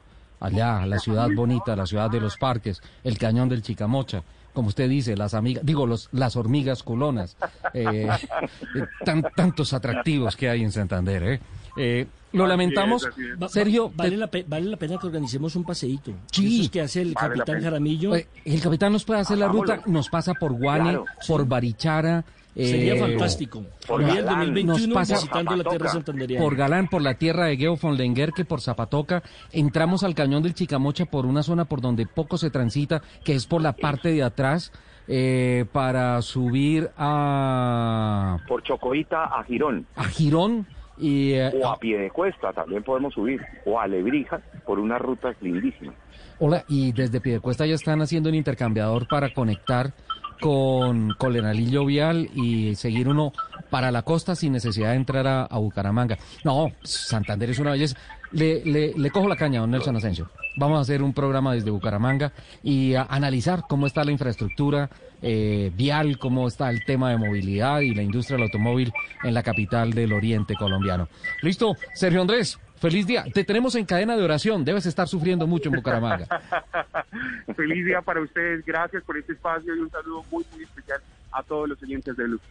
[0.45, 4.21] Allá, la ciudad bonita, la ciudad de los parques, el cañón del Chicamocha,
[4.53, 7.35] como usted dice, las amigas, digo, los, las hormigas culonas,
[7.73, 8.07] eh,
[8.75, 11.39] eh, tan, tantos atractivos que hay en Santander, ¿eh?
[11.77, 13.31] Eh, lo Así lamentamos, es, así es.
[13.35, 13.91] Va- va- Sergio.
[13.95, 16.11] vale, te- la pe- vale la pena que organicemos un paseíto.
[16.31, 16.67] Sí.
[16.69, 17.61] Que hace el Vale capitán.
[17.61, 18.11] Jaramillo.
[18.11, 19.75] Oye, el capitán nos puede hacer la Hagámoslo.
[19.75, 22.23] ruta, nos pasa por Guane, Claro, por Barichara.
[22.53, 23.63] Sería eh, fantástico.
[23.85, 26.43] por Por el Galán, 2021 nos pasa- visitando la tierra santanderiana.
[26.45, 30.53] por Galán, por la tierra de Geo von Lenguerque, por Zapatoca, entramos al cañón del
[30.53, 34.23] Chicamocha por una zona por donde poco se transita, que es por la parte de
[34.23, 34.71] atrás,
[35.09, 39.85] eh, para subir a, Por Chocoita a Girón.
[39.95, 40.65] a Girón,
[40.97, 43.41] Y, eh, O a pie de cuesta también podemos subir.
[43.65, 45.95] O a Lebrija por unas rutas lindísimas.
[46.39, 49.93] Hola, y desde Piedecuesta ya están haciendo un intercambiador para conectar
[50.41, 53.31] con Colenalillo Vial y seguir uno
[53.69, 56.17] para la costa sin necesidad de entrar a, a Bucaramanga.
[56.43, 57.97] No, Santander es una belleza.
[58.31, 60.29] Le, le, le cojo la caña, don Nelson Asensio.
[60.57, 64.89] Vamos a hacer un programa desde Bucaramanga y a analizar cómo está la infraestructura
[65.27, 69.41] eh, vial, cómo está el tema de movilidad y la industria del automóvil en la
[69.41, 71.09] capital del oriente colombiano.
[71.41, 73.25] Listo, Sergio Andrés, feliz día.
[73.33, 74.63] Te tenemos en cadena de oración.
[74.63, 76.27] Debes estar sufriendo mucho en Bucaramanga.
[77.55, 81.41] Feliz día para ustedes, gracias por este espacio y un saludo muy, muy especial a
[81.41, 82.41] todos los oyentes de Luz.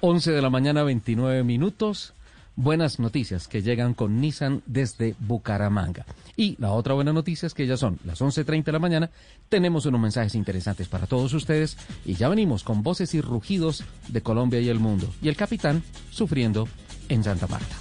[0.00, 2.14] 11 de la mañana, 29 minutos.
[2.54, 6.04] Buenas noticias que llegan con Nissan desde Bucaramanga.
[6.36, 9.10] Y la otra buena noticia es que ya son las 11.30 de la mañana.
[9.48, 14.20] Tenemos unos mensajes interesantes para todos ustedes y ya venimos con voces y rugidos de
[14.20, 15.08] Colombia y el mundo.
[15.22, 16.68] Y el capitán sufriendo
[17.08, 17.74] en Santa Marta.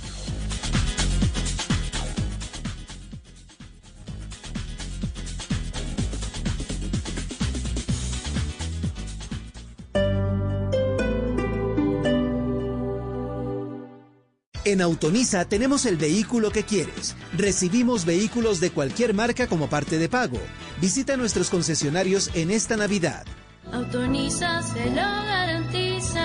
[14.63, 17.15] En Autonisa tenemos el vehículo que quieres.
[17.35, 20.37] Recibimos vehículos de cualquier marca como parte de pago.
[20.79, 23.25] Visita nuestros concesionarios en esta Navidad.
[23.71, 26.21] Autonisa se lo garantiza.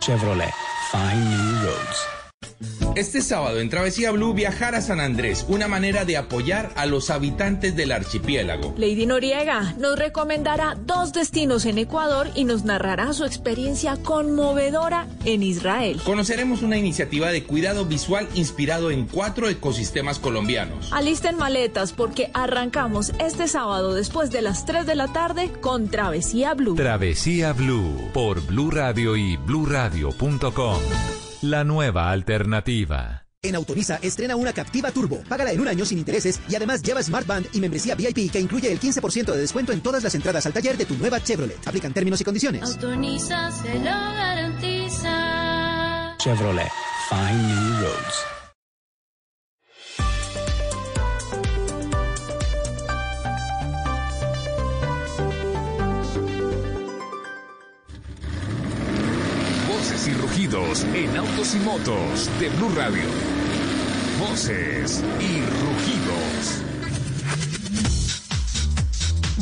[0.00, 0.52] Chevrolet,
[0.90, 2.11] Find New Roads.
[2.94, 7.08] Este sábado en Travesía Blue viajar a San Andrés, una manera de apoyar a los
[7.08, 8.74] habitantes del archipiélago.
[8.76, 15.42] Lady Noriega nos recomendará dos destinos en Ecuador y nos narrará su experiencia conmovedora en
[15.42, 16.02] Israel.
[16.04, 20.92] Conoceremos una iniciativa de cuidado visual inspirado en cuatro ecosistemas colombianos.
[20.92, 26.52] Alisten maletas porque arrancamos este sábado después de las 3 de la tarde con Travesía
[26.52, 26.74] Blue.
[26.74, 30.82] Travesía Blue por Blue Radio y bluradio.com.
[31.42, 33.26] La nueva alternativa.
[33.42, 35.24] En Autonisa estrena una Captiva Turbo.
[35.28, 38.38] Págala en un año sin intereses y además lleva Smart Band y membresía VIP que
[38.38, 41.58] incluye el 15% de descuento en todas las entradas al taller de tu nueva Chevrolet.
[41.66, 42.62] Aplican términos y condiciones.
[42.62, 45.10] Autonisa se lo garantiza.
[46.18, 46.70] Chevrolet,
[47.10, 48.41] Find New Roads.
[60.04, 63.04] Y rugidos en autos y motos de Blue Radio.
[64.18, 66.62] Voces y rugidos.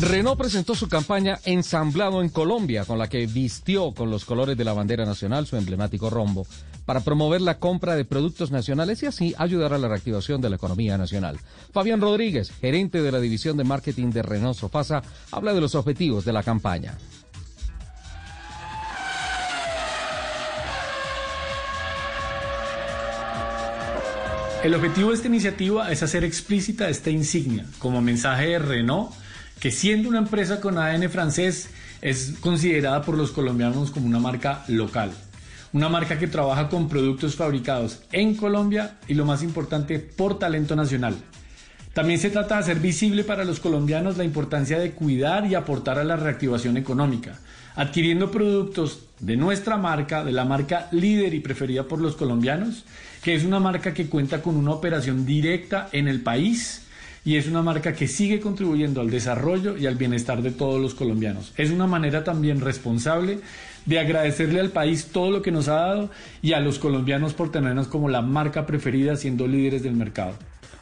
[0.00, 4.64] Renault presentó su campaña Ensamblado en Colombia, con la que vistió con los colores de
[4.64, 6.46] la bandera nacional su emblemático rombo,
[6.84, 10.56] para promover la compra de productos nacionales y así ayudar a la reactivación de la
[10.56, 11.38] economía nacional.
[11.72, 16.24] Fabián Rodríguez, gerente de la división de marketing de Renault Sofasa, habla de los objetivos
[16.24, 16.98] de la campaña.
[24.62, 29.10] El objetivo de esta iniciativa es hacer explícita esta insignia como mensaje de Renault,
[29.58, 31.70] que siendo una empresa con ADN francés
[32.02, 35.12] es considerada por los colombianos como una marca local.
[35.72, 40.76] Una marca que trabaja con productos fabricados en Colombia y lo más importante, por talento
[40.76, 41.16] nacional.
[41.92, 45.98] También se trata de hacer visible para los colombianos la importancia de cuidar y aportar
[45.98, 47.40] a la reactivación económica,
[47.74, 52.84] adquiriendo productos de nuestra marca, de la marca líder y preferida por los colombianos,
[53.24, 56.86] que es una marca que cuenta con una operación directa en el país
[57.24, 60.94] y es una marca que sigue contribuyendo al desarrollo y al bienestar de todos los
[60.94, 61.52] colombianos.
[61.56, 63.40] Es una manera también responsable
[63.84, 67.50] de agradecerle al país todo lo que nos ha dado y a los colombianos por
[67.50, 70.34] tenernos como la marca preferida siendo líderes del mercado.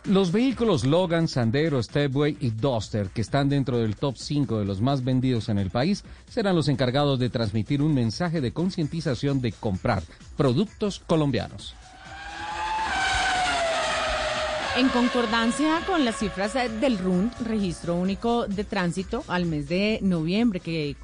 [0.09, 4.81] Los vehículos Logan, Sandero, Stepway y Duster, que están dentro del top 5 de los
[4.81, 9.53] más vendidos en el país, serán los encargados de transmitir un mensaje de concientización de
[9.53, 10.03] comprar
[10.35, 11.75] productos colombianos.
[14.79, 20.61] En concordancia con las cifras del RUN, Registro Único de Tránsito, al mes de noviembre,
[20.61, 20.95] que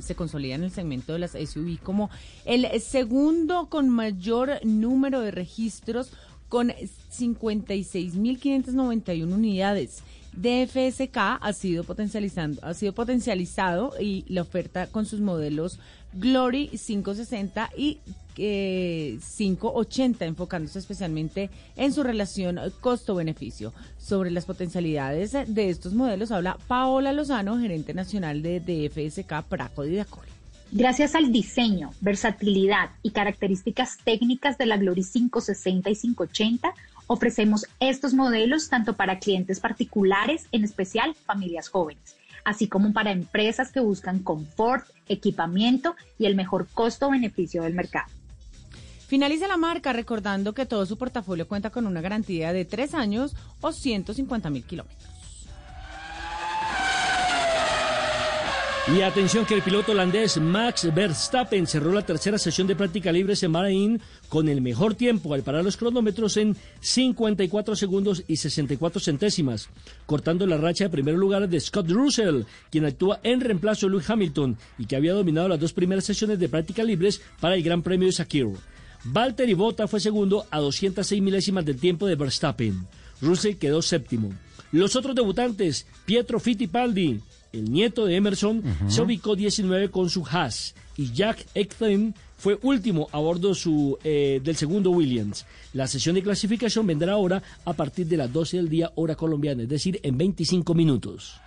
[0.00, 2.10] se consolida en el segmento de las SUV como
[2.44, 6.12] el segundo con mayor número de registros,
[6.52, 10.02] con 56.591 unidades.
[10.34, 15.78] DFSK ha sido potencializando, ha sido potencializado y la oferta con sus modelos
[16.12, 18.00] Glory 560 y
[18.36, 23.72] eh, 580, enfocándose especialmente en su relación costo-beneficio.
[23.96, 30.26] Sobre las potencialidades de estos modelos habla Paola Lozano, gerente nacional de DFSK Praco Didacol.
[30.74, 36.72] Gracias al diseño, versatilidad y características técnicas de la Glory 560 y 580,
[37.08, 43.70] ofrecemos estos modelos tanto para clientes particulares, en especial familias jóvenes, así como para empresas
[43.70, 48.10] que buscan confort, equipamiento y el mejor costo-beneficio del mercado.
[49.08, 53.36] Finaliza la marca recordando que todo su portafolio cuenta con una garantía de tres años
[53.60, 55.11] o 150 mil kilómetros.
[58.88, 63.34] Y atención que el piloto holandés Max Verstappen cerró la tercera sesión de práctica libre
[63.40, 69.00] en Bahrein con el mejor tiempo al parar los cronómetros en 54 segundos y 64
[69.00, 69.68] centésimas,
[70.04, 72.42] cortando la racha de primer lugar de Scott Russell,
[72.72, 76.40] quien actúa en reemplazo de Lewis Hamilton y que había dominado las dos primeras sesiones
[76.40, 78.48] de práctica libres para el Gran Premio de Sakir.
[79.04, 82.84] Valtteri Bota fue segundo a 206 milésimas del tiempo de Verstappen.
[83.20, 84.32] Russell quedó séptimo.
[84.72, 87.20] Los otros debutantes, Pietro Fittipaldi,
[87.52, 93.08] el nieto de Emerson, se ubicó 19 con su Haas y Jack Ekten fue último
[93.12, 95.46] a bordo su, eh, del segundo Williams.
[95.74, 99.62] La sesión de clasificación vendrá ahora a partir de las 12 del día hora colombiana,
[99.62, 101.40] es decir, en 25 minutos.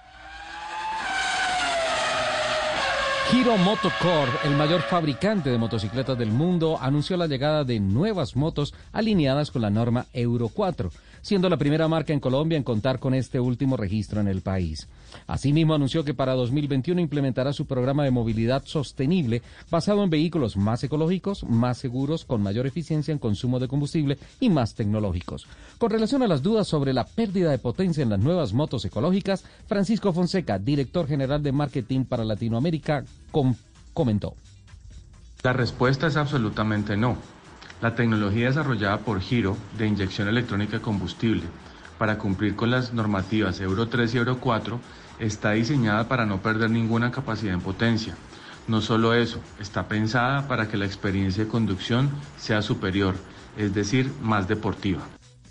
[3.33, 8.73] Hero Motocorp, el mayor fabricante de motocicletas del mundo, anunció la llegada de nuevas motos
[8.93, 10.91] alineadas con la norma Euro 4
[11.25, 14.88] siendo la primera marca en Colombia en contar con este último registro en el país.
[15.25, 20.83] Asimismo, anunció que para 2021 implementará su programa de movilidad sostenible basado en vehículos más
[20.83, 25.47] ecológicos, más seguros, con mayor eficiencia en consumo de combustible y más tecnológicos.
[25.79, 29.43] Con relación a las dudas sobre la pérdida de potencia en las nuevas motos ecológicas,
[29.65, 33.03] Francisco Fonseca, director general de marketing para Latinoamérica,
[33.95, 34.35] comentó.
[35.41, 37.17] La respuesta es absolutamente no.
[37.81, 41.43] La tecnología desarrollada por Giro de inyección electrónica de combustible
[41.97, 44.79] para cumplir con las normativas Euro 3 y Euro 4
[45.19, 48.15] está diseñada para no perder ninguna capacidad en potencia.
[48.67, 53.15] No solo eso, está pensada para que la experiencia de conducción sea superior,
[53.57, 55.03] es decir, más deportiva.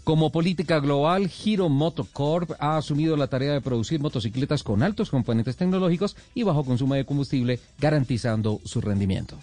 [0.02, 5.56] Como política global, Giro Motocorp ha asumido la tarea de producir motocicletas con altos componentes
[5.56, 9.38] tecnológicos y bajo consumo de combustible, garantizando su rendimiento.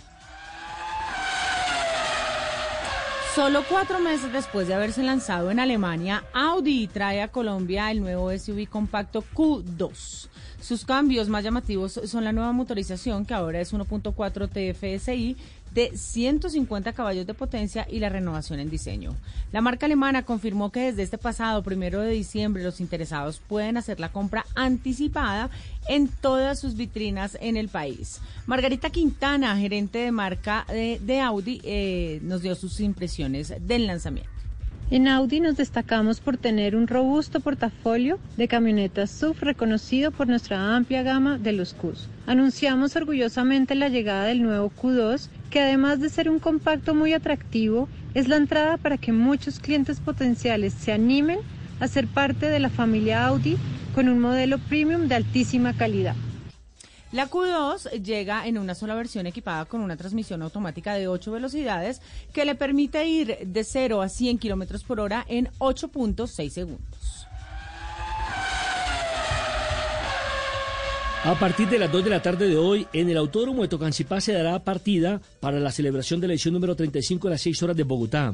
[3.36, 8.30] Solo cuatro meses después de haberse lanzado en Alemania, Audi trae a Colombia el nuevo
[8.30, 10.28] SUV compacto Q2.
[10.62, 15.36] Sus cambios más llamativos son la nueva motorización, que ahora es 1.4 TFSI,
[15.74, 19.16] de 150 caballos de potencia y la renovación en diseño.
[19.52, 24.00] La marca alemana confirmó que desde este pasado primero de diciembre los interesados pueden hacer
[24.00, 25.50] la compra anticipada
[25.88, 28.20] en todas sus vitrinas en el país.
[28.46, 34.41] Margarita Quintana, gerente de marca de, Audi, eh, nos dio sus impresiones del lanzamiento.
[34.92, 40.76] En Audi nos destacamos por tener un robusto portafolio de camionetas SUV reconocido por nuestra
[40.76, 42.10] amplia gama de los Qs.
[42.28, 47.88] Anunciamos orgullosamente la llegada del nuevo Q2, que además de ser un compacto muy atractivo,
[48.16, 51.40] es la entrada para que muchos clientes potenciales se animen
[51.80, 53.56] a ser parte de la familia Audi
[53.96, 56.16] con un modelo premium de altísima calidad.
[57.12, 62.02] La Q2 llega en una sola versión equipada con una transmisión automática de 8 velocidades
[62.32, 67.28] que le permite ir de 0 a 100 kilómetros por hora en 8.6 segundos.
[71.24, 74.22] A partir de las 2 de la tarde de hoy, en el Autódromo de Tocancipá
[74.22, 77.76] se dará partida para la celebración de la edición número 35 de las 6 horas
[77.76, 78.34] de Bogotá.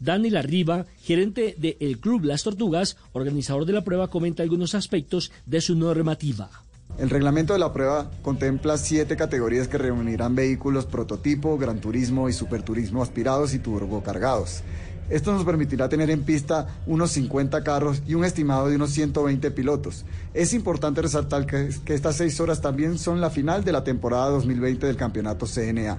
[0.00, 5.60] Dani Larriba, gerente del Club Las Tortugas, organizador de la prueba, comenta algunos aspectos de
[5.60, 6.63] su normativa.
[6.96, 12.32] El reglamento de la prueba contempla siete categorías que reunirán vehículos prototipo, gran turismo y
[12.32, 14.62] superturismo aspirados y turbocargados.
[15.10, 19.50] Esto nos permitirá tener en pista unos 50 carros y un estimado de unos 120
[19.50, 20.04] pilotos.
[20.32, 24.86] Es importante resaltar que, estas seis horas también son la final de la temporada 2020
[24.86, 25.98] del campeonato CNA.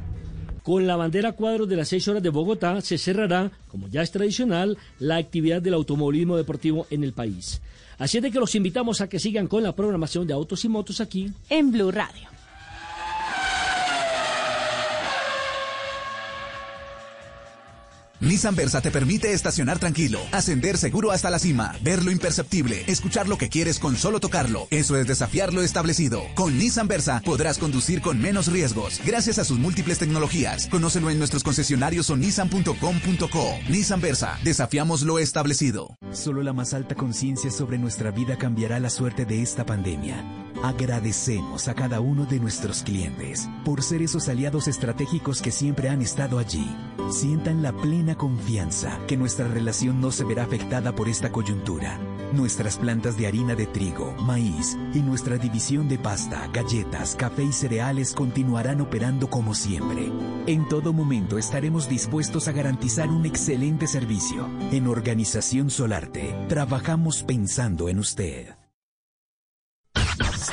[0.63, 4.12] Con la bandera cuadros de las seis horas de Bogotá se cerrará, como ya es
[4.12, 7.62] tradicional, la actividad del automovilismo deportivo en el país.
[7.97, 10.69] Así es de que los invitamos a que sigan con la programación de Autos y
[10.69, 12.35] Motos aquí en Blue Radio.
[18.21, 23.28] Nissan Versa te permite estacionar tranquilo, ascender seguro hasta la cima, ver lo imperceptible, escuchar
[23.28, 24.67] lo que quieres con solo tocarlo.
[24.71, 26.21] Eso es desafiar lo establecido.
[26.36, 30.67] Con Nissan Versa podrás conducir con menos riesgos, gracias a sus múltiples tecnologías.
[30.67, 33.60] Conócelo en nuestros concesionarios o nissan.com.co.
[33.69, 35.97] Nissan Versa, desafiamos lo establecido.
[36.13, 40.23] Solo la más alta conciencia sobre nuestra vida cambiará la suerte de esta pandemia.
[40.63, 46.01] Agradecemos a cada uno de nuestros clientes por ser esos aliados estratégicos que siempre han
[46.01, 46.65] estado allí.
[47.12, 51.97] Sientan la plena confianza que nuestra relación no se verá afectada por esta coyuntura.
[52.31, 57.51] Nuestras plantas de harina de trigo, maíz y nuestra división de pasta, galletas, café y
[57.51, 60.11] cereales continuarán operando como siempre.
[60.45, 64.47] En todo momento estaremos dispuestos a garantizar un excelente servicio.
[64.71, 68.55] En Organización Solarte, trabajamos pensando en usted.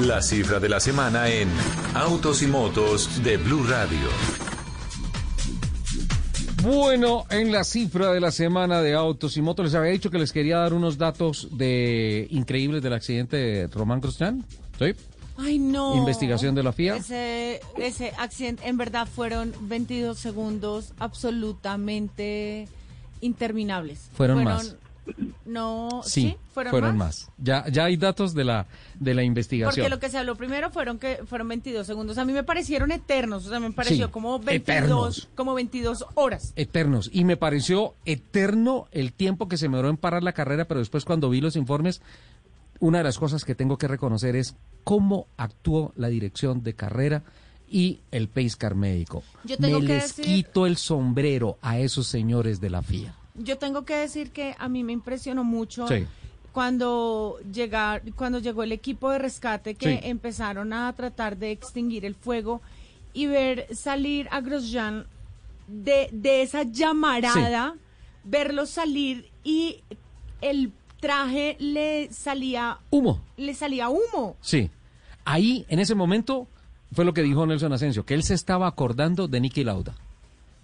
[0.01, 1.51] La cifra de la semana en
[1.95, 4.52] Autos y Motos de Blue Radio.
[6.63, 10.19] Bueno, en la cifra de la semana de autos y motos les había dicho que
[10.19, 14.45] les quería dar unos datos de increíbles del accidente de Román Grosjean.
[14.79, 14.95] ¿Sí?
[15.37, 15.97] Ay, no.
[15.97, 16.97] Investigación de la FIA.
[16.97, 22.69] Ese, ese accidente, en verdad, fueron 22 segundos absolutamente
[23.21, 24.09] interminables.
[24.15, 24.77] Fueron más.
[25.45, 27.27] No, Sí, sí, fueron, fueron más.
[27.27, 27.31] más.
[27.39, 28.67] Ya, ya hay datos de la,
[28.99, 29.85] de la investigación.
[29.85, 32.19] Porque lo que se habló primero fueron que fueron 22 segundos.
[32.19, 34.59] A mí me parecieron eternos, o sea, me pareció Sí, como 22,
[35.19, 35.29] eternos.
[35.35, 36.53] como 22 horas.
[36.57, 37.11] Eternos.
[37.13, 40.81] Y me pareció eterno el tiempo que se me duró en parar la carrera, pero
[40.81, 42.01] después cuando vi los informes,
[42.79, 47.23] una de las cosas que tengo que reconocer es cómo actuó la dirección de carrera
[47.69, 49.23] y el pace car médico.
[49.45, 53.15] Yo tengo me que les decir- quito el sombrero a esos señores de la FIA.
[53.35, 56.07] Yo tengo que decir que a mí me impresionó mucho Sí.
[56.53, 60.01] cuando llegar, cuando llegó el equipo de rescate que Sí.
[60.03, 62.61] empezaron a tratar de extinguir el fuego
[63.15, 65.07] y ver salir a Grosjean
[65.67, 67.75] de, de esa llamarada,
[68.25, 69.83] verlo salir y
[70.43, 73.23] el traje le salía Humo.
[73.37, 74.37] le salía humo.
[74.41, 74.71] Sí.
[75.25, 76.49] Ahí, en ese momento,
[76.93, 79.95] fue lo que dijo Nelson Asensio, que él se estaba acordando de Nicky Lauda.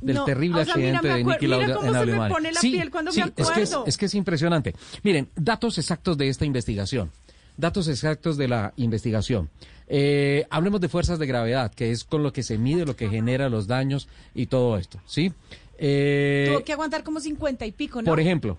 [0.01, 2.35] Del No, terrible o sea, mira, accidente de mira Lauda en se me Alemania.
[2.37, 3.85] pone la sí, piel cuando sí, me es que es, acuerdo.
[3.89, 4.75] es que es impresionante.
[5.03, 7.11] Miren, datos exactos de esta investigación.
[7.57, 9.51] Datos exactos de la investigación.
[9.89, 13.09] Eh, hablemos de fuerzas de gravedad, que es con lo que se mide, lo que
[13.09, 15.33] genera los daños y todo esto, ¿sí?
[15.79, 18.07] Eh, Tuvo que aguantar como 50 y pico, ¿no?
[18.07, 18.59] por ejemplo,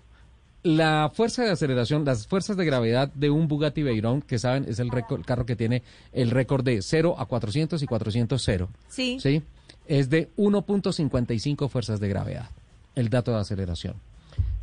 [0.64, 4.80] la fuerza de aceleración, las fuerzas de gravedad de un Bugatti Veyron, que saben, es
[4.80, 8.70] el, récord- el carro que tiene el récord de 0 a 400 y 400 0.
[8.90, 9.18] Sí.
[9.22, 9.42] ¿sí?
[9.90, 12.50] Es de 1.55 fuerzas de gravedad,
[12.96, 13.96] el dato de aceleración.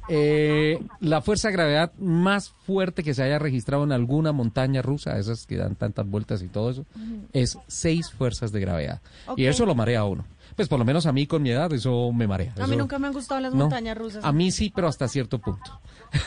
[0.09, 5.19] Eh, la fuerza de gravedad más fuerte que se haya registrado en alguna montaña rusa,
[5.19, 6.87] esas que dan tantas vueltas y todo eso,
[7.33, 9.01] es 6 fuerzas de gravedad.
[9.37, 10.25] Y eso lo marea a uno.
[10.55, 12.53] Pues por lo menos a mí con mi edad eso me marea.
[12.57, 14.25] A mí Eso- nunca me han gustado las no, montañas rusas.
[14.25, 15.81] A mí sí, pero hasta cierto punto.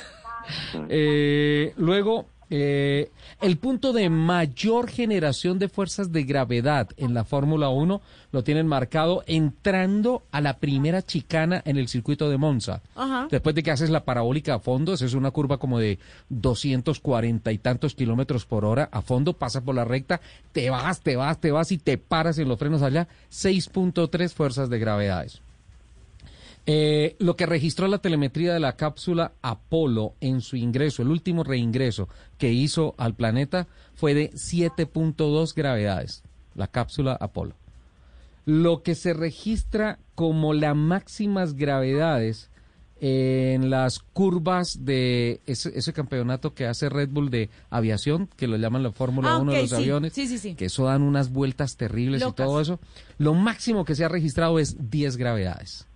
[0.90, 7.70] Eh, luego, eh, el punto de mayor generación de fuerzas de gravedad en la Fórmula
[7.70, 12.82] 1 lo tienen marcado entrando a la primera chicana en el circuito de Monza.
[12.96, 13.28] Ajá.
[13.30, 17.52] Después de que haces la parabólica a fondo, esa es una curva como de 240
[17.52, 21.40] y tantos kilómetros por hora a fondo, pasas por la recta, te vas, te vas,
[21.40, 25.42] te vas y te paras en los frenos allá, 6.3 fuerzas de gravedades.
[26.72, 31.44] Eh, lo que registró la telemetría de la cápsula Apolo en su ingreso, el último
[31.44, 36.22] reingreso que hizo al planeta fue de 7.2 gravedades,
[36.54, 37.56] la cápsula Apolo.
[38.46, 42.52] Lo que se registra como las máximas gravedades
[43.02, 48.58] en las curvas de ese, ese campeonato que hace Red Bull de aviación, que lo
[48.58, 49.76] llaman la Fórmula Ah, 1 de los sí.
[49.76, 50.54] aviones, Sí, sí, sí.
[50.54, 52.46] que eso dan unas vueltas terribles Locas.
[52.46, 52.80] y todo eso,
[53.18, 55.88] lo máximo que se ha registrado es 10 gravedades.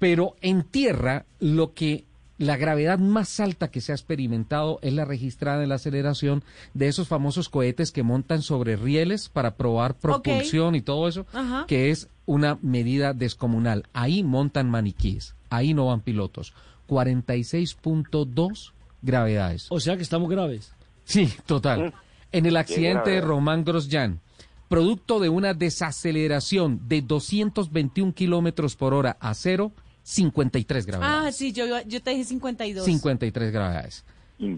[0.00, 2.06] Pero en tierra, lo que
[2.38, 6.88] la gravedad más alta que se ha experimentado es la registrada en la aceleración de
[6.88, 11.66] esos famosos cohetes que montan sobre rieles para probar propulsión y todo eso, Ajá.
[11.68, 13.86] que es una medida descomunal.
[13.92, 16.54] Ahí montan maniquíes, ahí no van pilotos.
[16.88, 19.66] 46.2 gravedades.
[19.68, 20.72] O sea que estamos graves.
[21.04, 21.92] Sí, total.
[22.32, 23.20] En el accidente de.
[23.20, 24.20] Román Grosjean,
[24.68, 31.26] producto de una desaceleración de 221 kilómetros por hora a cero, 53 gravedades.
[31.26, 32.84] Ah, sí, yo, yo te dije 52.
[32.84, 34.04] 53 gravedades.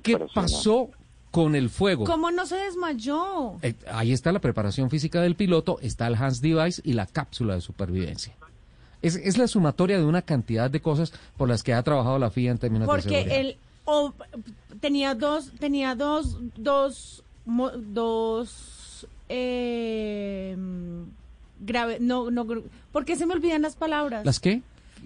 [0.02, 0.90] ¿Qué pasó
[1.30, 2.04] con el fuego?
[2.04, 3.56] ¿Cómo no se desmayó?
[3.62, 7.54] Eh, ahí está la preparación física del piloto, está el Hans Device y la cápsula
[7.54, 8.34] de supervivencia.
[9.02, 12.30] Es, es la sumatoria de una cantidad de cosas por las que ha trabajado la
[12.30, 13.22] FIA en términos de seguridad.
[13.24, 14.14] Porque él o-
[14.80, 20.56] tenía dos, tenía dos, dos, mo- dos, eh,
[21.60, 22.46] grave, no, no,
[22.92, 24.24] ¿por qué se me olvidan las palabras?
[24.24, 24.62] ¿Las qué?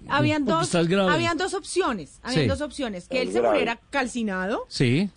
[0.09, 0.75] Habían Porque dos,
[1.09, 2.47] habían dos opciones, habían Sí.
[2.47, 5.09] dos opciones, que él se muriera calcinado Sí,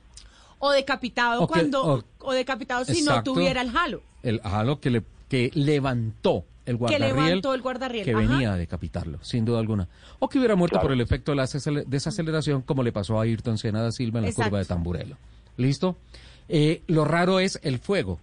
[0.59, 4.81] o decapitado O que- cuando, o- o, decapitado si no tuviera el halo, el halo
[4.81, 8.05] que, le, que levantó el que guardarriel levantó el guardarriel.
[8.05, 8.21] que Ajá.
[8.21, 9.89] venía a decapitarlo, sin duda alguna.
[10.19, 13.23] O que hubiera muerto por el efecto de la desacel- desaceleración, como le pasó a
[13.23, 14.51] Ayrton Senna da Silva en la Exacto.
[14.51, 15.17] curva de Tamburello.
[15.57, 15.97] ¿Listo?
[16.49, 18.21] Eh, lo raro es el fuego.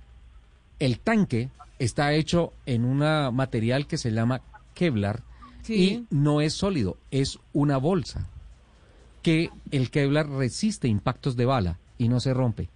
[0.79, 1.49] El tanque
[1.79, 2.99] está hecho en un
[3.35, 4.41] material que se llama
[4.73, 5.23] Kevlar
[5.67, 6.05] Sí.
[6.11, 8.27] y no es sólido, es una bolsa
[9.21, 12.69] que el Kevlar resiste impactos de bala y no se rompe.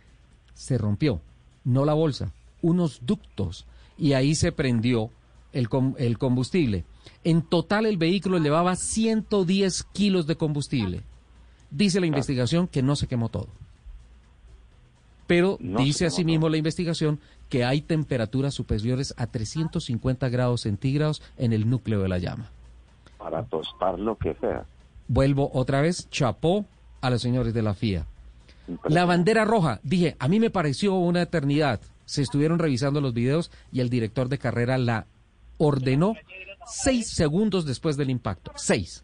[0.54, 1.22] Se rompió,
[1.64, 3.66] no la bolsa, unos ductos
[3.98, 5.10] y ahí se prendió
[5.54, 6.84] el, com- el combustible.
[7.24, 11.02] En total el vehículo llevaba 110 kilos de combustible.
[11.70, 13.48] Dice la investigación que no se quemó todo.
[15.28, 21.54] Pero No dice asimismo la investigación que hay temperaturas superiores a 350 grados centígrados en
[21.54, 22.50] el núcleo de la llama.
[23.22, 24.66] Para tostar lo que sea.
[25.08, 26.66] Vuelvo otra vez, chapó
[27.02, 28.08] a los señores de la FIA.
[28.86, 31.82] La bandera roja, dije, a mí me pareció una eternidad.
[32.06, 35.08] Se estuvieron revisando los videos y el director de carrera la
[35.58, 36.16] ordenó
[36.66, 38.52] seis segundos después del impacto.
[38.56, 39.04] Seis.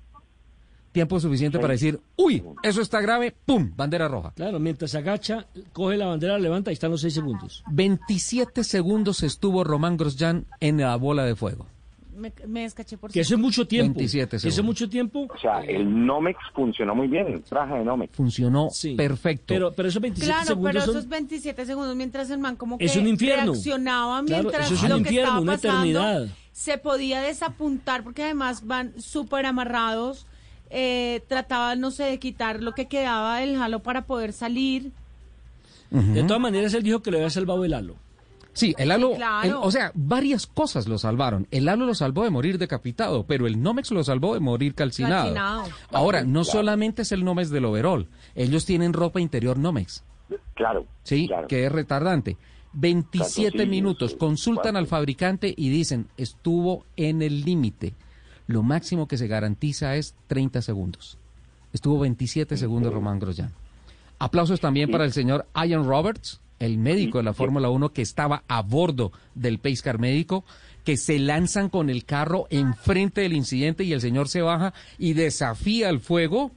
[0.91, 3.71] Tiempo suficiente para decir, uy, eso está grave, ¡pum!
[3.75, 4.31] Bandera roja.
[4.31, 7.63] Claro, mientras se agacha, coge la bandera, levanta y están los seis segundos.
[7.71, 11.67] 27 segundos estuvo Román Grosjean en la bola de fuego.
[12.17, 13.99] Me, me descaché por Que eso es mucho tiempo.
[13.99, 14.65] 27 Que eso es segundos.
[14.81, 15.27] mucho tiempo.
[15.33, 18.15] O sea, el Nomex funcionó muy bien, el traje de Nomex.
[18.15, 19.45] Funcionó perfecto.
[19.47, 20.95] Pero, pero esos 27 Claro, segundos pero son...
[20.97, 23.51] esos 27 segundos mientras el man como que Es un infierno.
[23.53, 26.27] reaccionaba Claro, mientras eso es un lo que infierno, estaba una pasando eternidad.
[26.51, 30.25] se podía desapuntar porque además van súper amarrados.
[30.69, 34.91] Eh, trataban, no sé, de quitar lo que quedaba del halo para poder salir.
[35.91, 37.95] De todas maneras, él dijo que le había salvado el halo.
[38.57, 39.47] Sí, el halo, claro.
[39.47, 41.47] el- o sea, varias cosas lo salvaron.
[41.51, 45.25] El halo lo salvó de morir decapitado, pero el Nomex lo salvó de morir calcinado.
[45.33, 45.63] Calcinado.
[45.91, 46.43] Ahora, no Claro.
[46.45, 50.03] solamente es el Nomex del overall, ellos tienen ropa interior Nomex,
[50.55, 50.85] Claro.
[51.03, 51.27] ¿sí?
[51.27, 51.47] claro.
[51.47, 52.35] Que es retardante.
[52.73, 57.93] 27 Tanto sí, minutos, sí, consultan al fabricante y dicen, estuvo en el límite.
[58.47, 61.17] Lo máximo que se garantiza es 30 segundos.
[61.73, 63.51] Estuvo 27 segundos Román Grosjean.
[64.19, 68.43] Aplausos también para el señor Ian Roberts, el médico de la Fórmula 1 que estaba
[68.47, 70.45] a bordo del Pace Car médico,
[70.83, 75.13] que se lanzan con el carro enfrente del incidente y el señor se baja y
[75.13, 76.51] desafía el fuego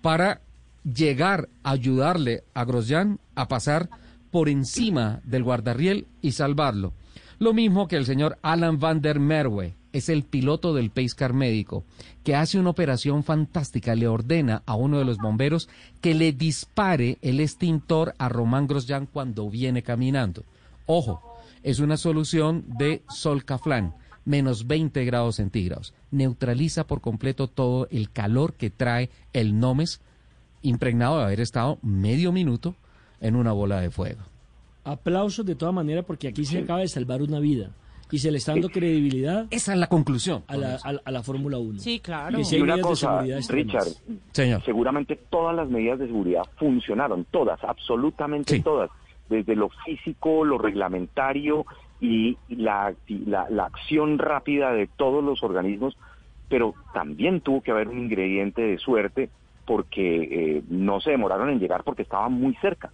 [0.00, 0.40] para
[0.84, 3.88] llegar a ayudarle a Grosjean a pasar
[4.30, 6.92] por encima del guardarriel y salvarlo.
[7.38, 11.32] Lo mismo que el señor Alan van der Merwe, es el piloto del Pace Car
[11.32, 11.84] médico,
[12.24, 15.68] que hace una operación fantástica, le ordena a uno de los bomberos
[16.00, 20.44] que le dispare el extintor a Román Grosjean cuando viene caminando.
[20.86, 21.22] Ojo,
[21.62, 25.94] es una solución de Solcaflan, menos 20 grados centígrados.
[26.10, 30.00] Neutraliza por completo todo el calor que trae el Nomes,
[30.62, 32.74] impregnado de haber estado medio minuto
[33.20, 34.22] en una bola de fuego.
[34.84, 37.70] Aplausos de todas maneras porque aquí se acaba de salvar una vida
[38.12, 40.44] y se le está dando credibilidad Esa es la conclusión.
[40.46, 41.80] a la, a, la- a la Fórmula 1.
[41.80, 42.38] Sí, claro.
[42.38, 43.22] Y hay una de cosa.
[43.48, 43.88] Richard,
[44.30, 44.62] Señor.
[44.64, 48.62] seguramente todas las medidas de seguridad funcionaron, todas, absolutamente Sí.
[48.62, 48.90] todas,
[49.28, 51.64] desde lo físico, lo reglamentario
[52.00, 52.92] y la,
[53.26, 55.96] la acción rápida de todos los organismos,
[56.48, 59.30] pero también tuvo que haber un ingrediente de suerte
[59.64, 62.90] porque eh, no se demoraron en llegar porque estaban muy cerca.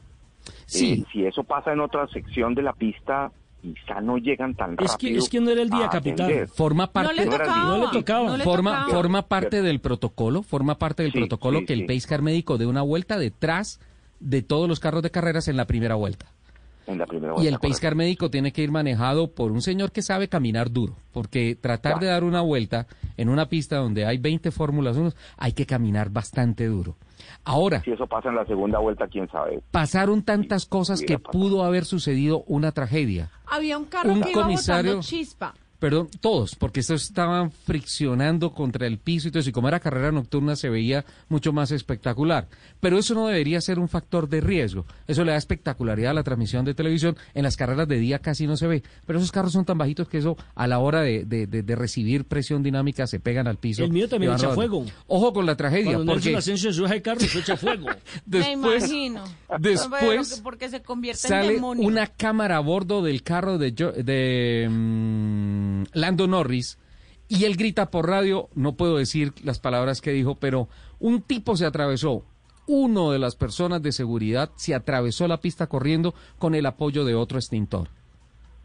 [0.66, 1.03] Sí.
[1.03, 3.33] Eh, si eso pasa en otra sección de la pista,
[3.63, 4.99] quizá no llegan tan Es rápido.
[4.99, 6.31] que, es que no era el día, capitán.
[6.49, 7.65] Forma No parte le No el tocaba.
[7.65, 8.29] No le tocaba.
[8.31, 8.91] No le forma, tocaba.
[8.91, 11.87] forma parte del protocolo, forma parte del Sí, protocolo sí, que el sí.
[11.87, 13.81] Pace Car médico dé una vuelta detrás
[14.21, 16.27] de todos los carros de carreras en la primera vuelta.
[16.87, 17.83] En la primera Y vuelta, el Pace correcto.
[17.83, 21.93] Car médico tiene que ir manejado por un señor que sabe caminar duro, porque tratar
[21.95, 22.07] Claro.
[22.07, 22.87] de dar una vuelta
[23.19, 26.97] en una pista donde hay 20 Fórmulas 1, hay que caminar bastante duro.
[27.45, 29.61] Ahora, Si eso pasa en la segunda vuelta, quién sabe.
[29.71, 31.31] pasaron tantas cosas que pasado.
[31.33, 33.31] pudo haber sucedido una tragedia.
[33.47, 35.55] Había un carro Un que iba comisario- botando chispa.
[35.79, 39.79] Perdón, todos, porque estos estaban friccionando contra el piso y todo eso, y como era
[39.79, 42.49] carrera nocturna se veía mucho más espectacular.
[42.81, 44.87] Pero eso no debería ser un factor de riesgo.
[45.07, 47.16] Eso le da espectacularidad a la transmisión de televisión.
[47.33, 48.83] En las carreras de día casi no se ve.
[49.07, 51.76] Pero esos carros son tan bajitos que eso, a la hora de, de- de- de
[51.76, 53.85] recibir presión dinámica, se pegan al piso.
[53.85, 54.55] El mío también echa rodando.
[54.57, 54.85] fuego.
[55.07, 57.87] Ojo con la tragedia, Cuando porque Nelson Asensio sube al carro, se echa fuego.
[57.87, 57.95] Me
[58.26, 59.22] después, imagino.
[59.61, 61.87] después porque se convierte en sale demonio.
[61.87, 66.79] una cámara a bordo del carro de, de mm, Lando Norris
[67.29, 70.68] y él grita por radio, no puedo decir las palabras que dijo, pero
[70.99, 72.24] un tipo se atravesó,
[72.66, 77.14] uno de las personas de seguridad se atravesó la pista corriendo con el apoyo de
[77.14, 77.91] otro extintor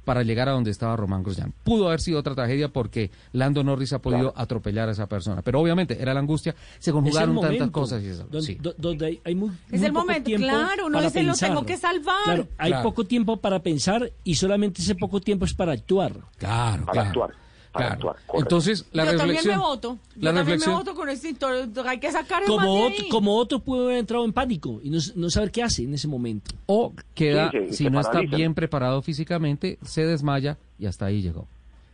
[0.04, 1.54] para llegar a donde estaba Román Grosjean.
[1.64, 5.60] Pudo haber sido otra tragedia porque Lando Norris ha podido atropellar a esa persona, pero
[5.62, 8.28] obviamente era la angustia, se Es conjugaron tantas cosas y eso.
[8.30, 8.56] don- sí.
[8.62, 11.24] do- donde hay, hay muy, Es muy el poco momento, tiempo claro, uno para dice,
[11.24, 11.50] lo pensar.
[11.50, 12.24] tengo que salvar.
[12.26, 12.84] Claro, hay Claro.
[12.84, 16.14] poco tiempo para pensar y solamente ese poco tiempo es para actuar.
[16.38, 17.08] Claro, Para claro.
[17.10, 17.44] actuar.
[17.74, 17.94] Para Claro.
[18.12, 18.40] actuar, correcto.
[18.40, 19.56] Entonces, la Yo también reflexión.
[19.56, 19.98] me voto.
[20.16, 21.70] Yo también me voto con extintor.
[21.88, 25.30] Hay que sacar el Como como otro pudo haber entrado en pánico y no, no
[25.32, 26.52] saber qué hace en ese momento.
[26.68, 31.48] O queda, Sí, si no está bien preparado físicamente, se desmaya y hasta ahí llegó.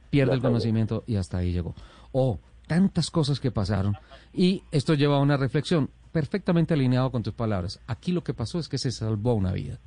[0.10, 0.52] Pierde Ya el bien.
[0.52, 1.74] conocimiento y hasta ahí llegó.
[2.12, 3.96] O tantas cosas que pasaron.
[4.34, 7.80] Y esto lleva a una reflexión perfectamente alineado con tus palabras.
[7.88, 9.80] Aquí lo que pasó es que se salvó una vida.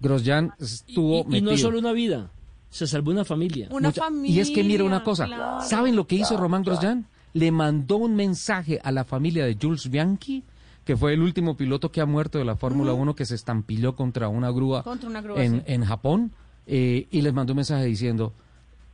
[0.00, 1.56] Grosjean estuvo Y, y no metido.
[1.68, 2.30] solo una vida,
[2.70, 3.68] se salvó una familia.
[3.70, 4.36] Una Mucha- familia.
[4.36, 5.62] Y es que mire una cosa, claro.
[5.62, 6.78] ¿saben lo que hizo claro, Román claro.
[6.80, 7.06] Grosjean?
[7.34, 10.44] Le mandó un mensaje a la familia de Jules Bianchi,
[10.84, 13.94] que fue el último piloto que ha muerto de la Fórmula 1 que se estampilló
[13.94, 15.62] contra una grúa, Contra una grúa, en, sí.
[15.66, 16.32] en Japón,
[16.66, 18.32] eh, y les mandó un mensaje diciendo,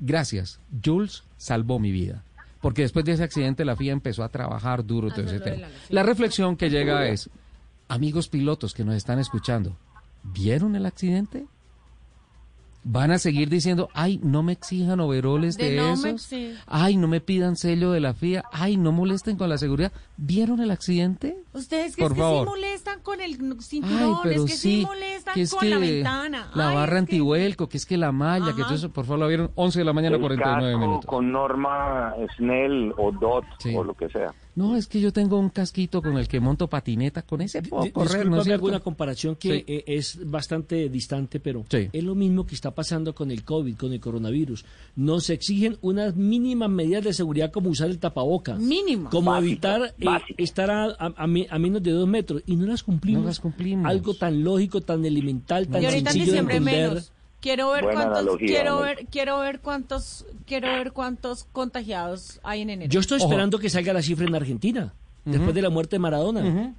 [0.00, 2.22] gracias, Jules salvó mi vida.
[2.60, 5.68] porque después de ese accidente la FIA empezó a trabajar duro todo ese tema.
[5.90, 7.28] La reflexión que llega es,
[7.88, 9.76] amigos pilotos que nos están escuchando,
[10.22, 11.44] ¿vieron el accidente?
[12.86, 16.28] Van a seguir diciendo, ay, no me exijan overoles de, De no esos,
[16.66, 19.90] ay, no me pidan sello de la FIA, ay, no molesten con la seguridad.
[20.16, 21.36] ¿Vieron el accidente?
[21.52, 22.46] Ustedes que Por es que favor.
[22.46, 25.68] sí molestan con el Ay, cinturón, pero es que sí, molestan que es con que
[25.70, 26.50] la ventana.
[26.54, 29.18] la Ay, barra que- antivuelco, que es que la malla, que todo eso, por favor,
[29.20, 31.06] lo vieron 11 de la mañana, El 49 casco minutos.
[31.06, 33.44] con norma Snell o DOT
[33.76, 34.32] o lo que sea.
[34.56, 37.92] No, es que yo tengo un casquito con el que monto patineta, con ese puedo
[37.92, 38.54] correr, ¿no es Discúlpame, cierto?
[38.66, 39.64] hago una comparación que Sí.
[39.66, 41.88] eh, es bastante distante, pero Sí.
[41.92, 44.64] es lo mismo que está pasando con el COVID, con el coronavirus.
[44.94, 48.54] Nos exigen unas mínimas medidas de seguridad como usar el tapaboca.
[48.54, 49.10] Mínimo.
[49.10, 52.42] Como Básico, evitar eh, estar a, a- a mi- a menos de dos metros.
[52.46, 53.22] Y no las cumplimos.
[53.22, 53.86] No las cumplimos.
[53.90, 56.88] Algo tan lógico, tan elemental, tan Y ahorita en sencillo de diciembre entender.
[56.90, 57.10] menos.
[57.40, 62.62] Quiero ver Buena cuántos, analogía, quiero ver, quiero ver cuántos, quiero ver cuántos contagiados hay
[62.62, 62.90] en enero.
[62.90, 63.26] Yo estoy Ojo.
[63.26, 64.94] esperando que salga la cifra en Argentina,
[65.26, 66.72] después de la muerte de Maradona.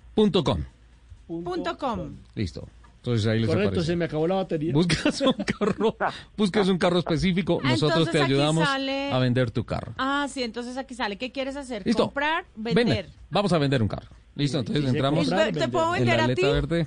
[1.27, 2.17] Punto com.
[2.35, 2.67] Listo.
[2.97, 3.87] Entonces ahí les Correcto, aparece.
[3.87, 4.73] se me acabó la batería.
[4.73, 5.97] Buscas un carro,
[6.37, 9.93] buscas un carro específico, Ah, nosotros entonces te ayudamos sale- a vender tu carro.
[9.99, 11.19] Ah, sí, entonces aquí sale.
[11.19, 11.83] ¿Qué quieres hacer?
[11.87, 12.05] Listo.
[12.05, 12.85] Comprar, Vende.
[12.85, 13.09] vender.
[13.31, 14.09] Vamos a vender un carro.
[14.35, 16.43] Listo, entonces sí, sí, entramos comprar, ¿Te puedo en vender la a ti?
[16.43, 16.87] verde.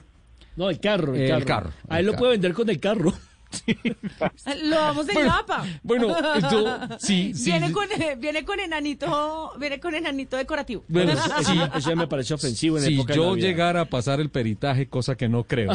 [0.56, 1.46] No, el carro, el El carro.
[1.46, 3.14] carro, Ahí lo puede vender con el carro.
[4.64, 5.66] Lo vamos en Bueno, mapa.
[5.84, 6.08] bueno,
[6.52, 10.84] yo- sí, sí, Viene con, eh, viene con enanito, viene con enanito decorativo.
[10.88, 14.20] Bueno, Eso, sí, eso ya me pareció ofensivo en si época yo llegara a pasar
[14.20, 15.72] el peritaje, cosa que no creo.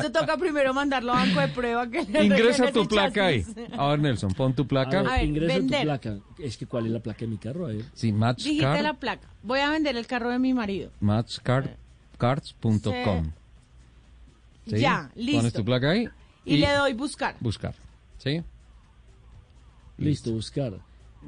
[0.00, 1.88] Se toca primero mandarlo a banco de prueba.
[1.88, 3.44] Que Ingresa tu placa ahí.
[3.76, 5.02] A ver, Nelson, pon tu A placa.
[5.02, 5.78] ver, A ver, ingresa vender.
[5.80, 6.16] tu placa.
[6.38, 7.66] Es que ¿cuál es la placa de mi carro?
[7.66, 7.84] A ver.
[7.94, 9.28] Sí, Dijiste la matchcar, placa.
[9.42, 10.90] Voy a vender el carro de mi marido.
[11.00, 13.32] matchcards.com.
[14.68, 14.78] ¿Sí?
[14.78, 15.38] Ya, listo.
[15.38, 16.08] Pones tu placa ahí
[16.44, 17.36] Y, le doy buscar.
[17.40, 17.74] buscar.
[18.18, 18.42] ¿Sí?
[19.96, 20.74] Listo, buscar.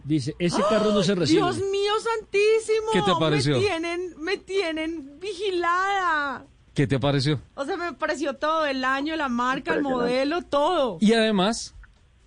[0.05, 1.41] Dice, ese carro no se recibe.
[1.41, 2.87] Dios mío santísimo.
[2.93, 3.55] ¿Qué te pareció?
[3.57, 6.47] Me tienen, me tienen vigilada.
[6.75, 7.41] ¿Qué te pareció?
[7.55, 10.99] O sea, me pareció todo, el año, la marca, el modelo, todo.
[11.01, 11.75] Y además,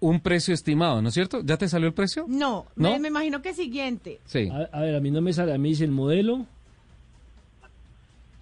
[0.02, 1.42] un precio estimado, ¿no es cierto?
[1.44, 2.26] ¿Ya te salió el precio?
[2.28, 2.92] No, ¿No?
[2.92, 4.20] Me, me imagino que siguiente.
[4.26, 4.50] Sí.
[4.52, 5.54] A, a ver, a mí no me sale.
[5.54, 6.46] A mí dice el modelo.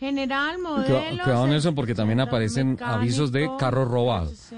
[0.02, 1.22] General, modelo.
[1.24, 4.52] Cuidado, Nelson, porque también aparecen mecánico, avisos de carros robados.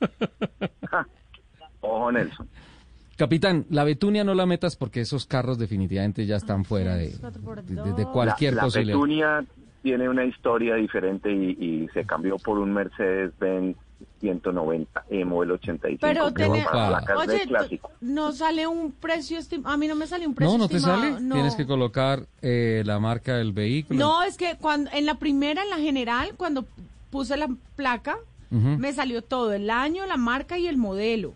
[1.80, 2.48] Ojo, Nelson.
[3.16, 7.08] Capitán, la Betunia no la metas porque esos carros definitivamente ya están fuera de,
[7.64, 8.96] de- de cualquier la, la posibilidad.
[8.96, 9.44] Petunia
[9.82, 13.76] tiene una historia diferente y, y se cambió por un Mercedes-Benz
[14.20, 15.98] 190E modelo 85.
[16.00, 16.64] Pero tiene-
[17.16, 17.90] Oye, clásico.
[18.00, 19.74] no sale un precio estimado.
[19.74, 21.00] A mí no me sale un precio No, no te estimado.
[21.02, 21.20] sale.
[21.20, 21.34] no.
[21.34, 23.98] Tienes que colocar eh, la marca del vehículo.
[23.98, 26.64] No, es que cuando en la primera, en la general, cuando
[27.10, 28.16] puse la placa,
[28.50, 31.34] me salió todo, el año, la marca y el modelo.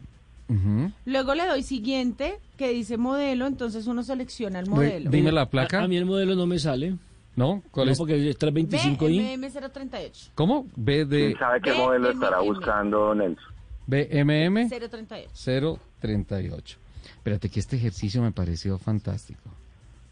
[1.05, 5.11] Luego le doy siguiente, que dice modelo, entonces uno selecciona el modelo.
[5.11, 5.83] Dime la A, placa.
[5.83, 6.97] a mí el modelo no me sale.
[7.41, 7.63] ¿No?
[7.71, 7.99] ¿Cuál No, es?
[7.99, 9.39] porque es 325i.
[9.39, 10.31] BM038.
[10.35, 10.67] ¿Cómo?
[10.77, 11.79] B de ¿Quién sabe qué BMM.
[11.81, 13.55] modelo estará buscando Nelson?
[13.87, 15.81] BMM 038.
[16.01, 16.79] 038.
[17.17, 19.41] Espérate que este ejercicio me pareció fantástico.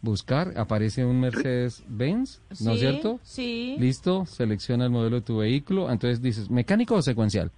[0.01, 3.19] Buscar, aparece un Mercedes Benz, ¿no es Sí, cierto?
[3.21, 3.75] Sí.
[3.77, 5.91] Listo, selecciona el modelo de tu vehículo.
[5.91, 7.51] Entonces dices, ¿mecánico o secuencial?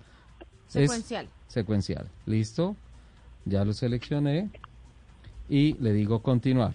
[0.67, 1.28] Es Secuencial.
[1.47, 2.09] secuencial.
[2.26, 2.76] Listo.
[3.45, 4.49] Ya lo seleccioné.
[5.47, 6.74] Y le digo continuar.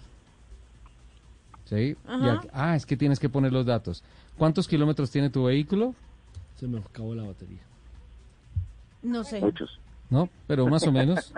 [1.69, 1.95] ¿Sí?
[2.07, 4.03] Y aquí- ah, es que tienes que poner los datos.
[4.37, 5.93] ¿Cuántos kilómetros tiene tu vehículo?
[6.55, 7.59] Se me acabó la batería.
[9.03, 9.79] No sé, Muchos.
[10.09, 10.29] ¿No?
[10.47, 11.33] Pero más o menos.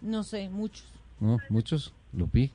[0.00, 0.84] no sé, muchos.
[1.20, 1.92] No, muchos.
[2.12, 2.50] Lupi,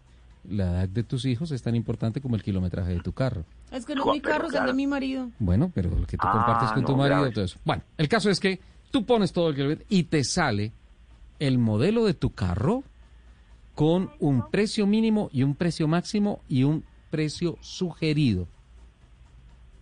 [0.49, 3.45] la edad de tus hijos es tan importante como el kilometraje de tu carro.
[3.71, 4.67] Es que no mi pero carro, es el claro.
[4.67, 5.29] de mi marido.
[5.39, 7.33] Bueno, pero lo que tú Ah, compartes con tu no, marido, grave.
[7.33, 7.57] todo eso.
[7.63, 8.59] Bueno, el caso es que
[8.91, 10.73] tú pones todo el kilómetro y te sale
[11.39, 12.83] el modelo de tu carro
[13.75, 18.47] con un precio mínimo y un precio máximo y un precio sugerido.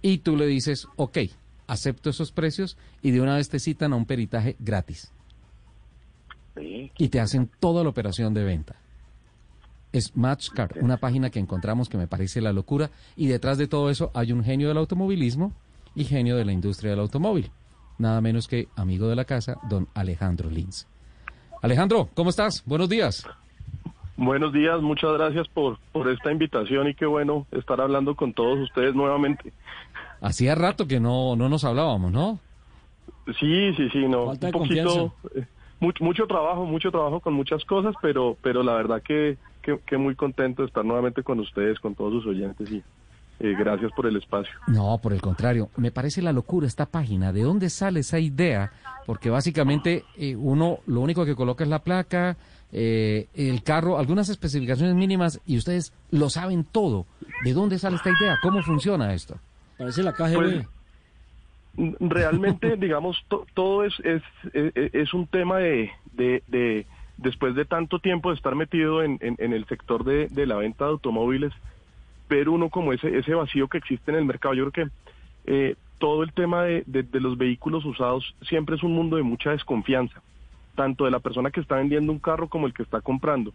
[0.02, 1.20] Y tú le dices, ok,
[1.68, 5.12] acepto esos precios y de una vez te citan a un peritaje gratis.
[6.56, 8.76] Y te hacen toda la operación de venta.
[9.92, 13.90] Es Matchcar, una página que encontramos que me parece la locura y detrás de todo
[13.90, 15.54] eso hay un genio del automovilismo
[15.96, 17.52] y genio de la industria del automóvil.
[18.00, 20.88] Nada menos que amigo de la casa, don Alejandro Lins.
[21.62, 22.64] Alejandro, ¿cómo estás?
[22.66, 23.24] Buenos días.
[24.16, 28.60] Buenos días, muchas gracias por, por esta invitación y qué bueno estar hablando con todos
[28.60, 29.52] ustedes nuevamente.
[30.22, 32.40] Hacía rato que no, no nos hablábamos, ¿no?
[33.40, 34.28] Sí, sí, sí, no.
[34.28, 35.46] Falta de un poquito, eh,
[35.80, 39.98] mucho, mucho trabajo, mucho trabajo con muchas cosas, pero, pero la verdad que, que, que
[39.98, 42.84] muy contento de estar nuevamente con ustedes, con todos sus oyentes y
[43.40, 44.54] eh, gracias por el espacio.
[44.68, 47.34] No, por el contrario, me parece la locura esta página.
[47.34, 48.72] ¿De dónde sale esa idea?
[49.06, 52.38] Porque básicamente eh, uno lo único que coloca es la placa,
[52.74, 57.06] eh, el carro, algunas especificaciones mínimas y ustedes lo saben todo.
[57.46, 58.38] ¿De dónde sale esta idea?
[58.42, 59.38] ¿Cómo funciona esto?
[59.78, 60.34] Parece la KGB.
[60.34, 60.66] Pues,
[62.00, 64.22] realmente, digamos, to- todo es, es,
[64.54, 66.86] es, es un tema de, de, de-
[67.18, 70.56] después de tanto tiempo de estar metido en, en, en el sector de, de la
[70.56, 71.54] venta de automóviles,
[72.30, 74.54] ver uno como ese, ese vacío que existe en el mercado.
[74.56, 74.92] Yo creo que
[75.46, 79.24] eh, todo el tema de, de- de los vehículos usados siempre es un mundo de
[79.24, 80.22] mucha desconfianza,
[80.76, 83.54] tanto de la persona que está vendiendo un carro como el que está comprando.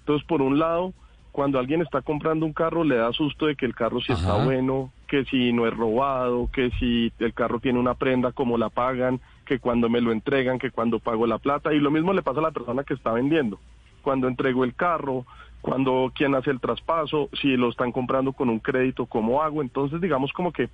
[0.00, 0.92] Entonces, por un lado,
[1.32, 4.34] cuando alguien está comprando un carro, le da susto de que el carro si está
[4.44, 8.68] bueno, que si no es robado, que si el carro tiene una prenda, cómo la
[8.68, 11.72] pagan, que cuando me lo entregan, que cuando pago la plata.
[11.72, 13.60] Y lo mismo le pasa a la persona que está vendiendo.
[14.02, 15.24] Cuando entrego el carro,
[15.60, 19.62] cuando quién hace el traspaso, si lo están comprando con un crédito, cómo hago.
[19.62, 20.68] Entonces, digamos como que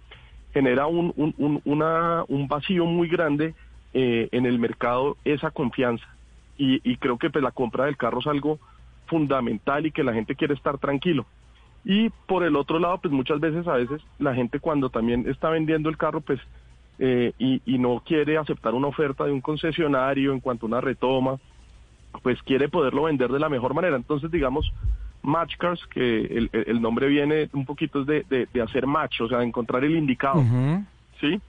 [0.55, 3.55] genera un, un, un, una- un vacío muy grande
[3.99, 6.05] eh, en el mercado esa confianza.
[6.59, 8.59] Y, y creo que pues, la compra del carro es algo
[9.07, 11.25] fundamental y que la gente quiere estar tranquilo.
[11.83, 15.49] Y por el otro lado, pues muchas veces, a veces, la gente cuando también está
[15.49, 16.39] vendiendo el carro, pues,
[16.99, 20.83] eh, y, y no quiere aceptar una oferta de un concesionario en cuanto a una
[20.83, 21.39] retoma,
[22.23, 23.97] pues quiere poderlo vender de la mejor manera.
[23.97, 24.71] Entonces, digamos,
[25.23, 29.39] Match Cars, que el, nombre viene un poquito de, de, de hacer match, o sea,
[29.39, 30.45] de encontrar el indicado,
[31.19, 31.41] ¿sí?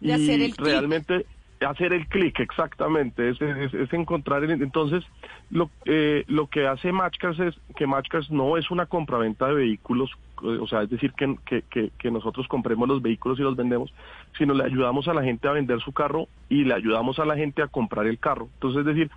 [0.00, 1.24] De hacer el realmente
[1.64, 4.50] hacer el clic, exactamente, es, encontrar el...
[4.50, 5.04] Entonces,
[5.50, 10.10] lo, eh, lo que hace Matchcars es que Matchcars no es una compraventa de vehículos,
[10.42, 11.36] eh, o sea, es decir, que,
[11.70, 13.92] que, que, nosotros compremos los vehículos y los vendemos,
[14.38, 17.36] sino le ayudamos a la gente a vender su carro y le ayudamos a la
[17.36, 18.48] gente a comprar el carro.
[18.54, 19.10] Entonces, es decir,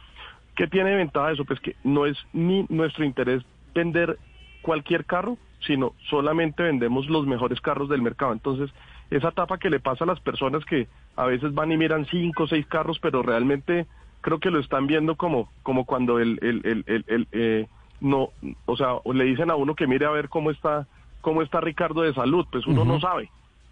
[0.56, 1.46] ¿qué tiene ventaja eso?
[1.46, 3.44] Pues que no es ni nuestro interés
[3.74, 4.18] vender
[4.62, 8.34] cualquier carro, sino solamente vendemos los mejores carros del mercado.
[8.34, 8.72] Entonces,
[9.10, 12.44] esa etapa que le pasa a las personas que a veces van y miran cinco
[12.44, 13.88] o seis carros, pero realmente
[14.22, 17.68] creo que lo están viendo como, como cuando el, el, el, el- eh,
[18.00, 18.30] no,
[18.66, 20.88] o sea, le dicen a uno que mire a ver cómo está,
[21.22, 23.32] cómo está Ricardo de salud, pues uno no sabe.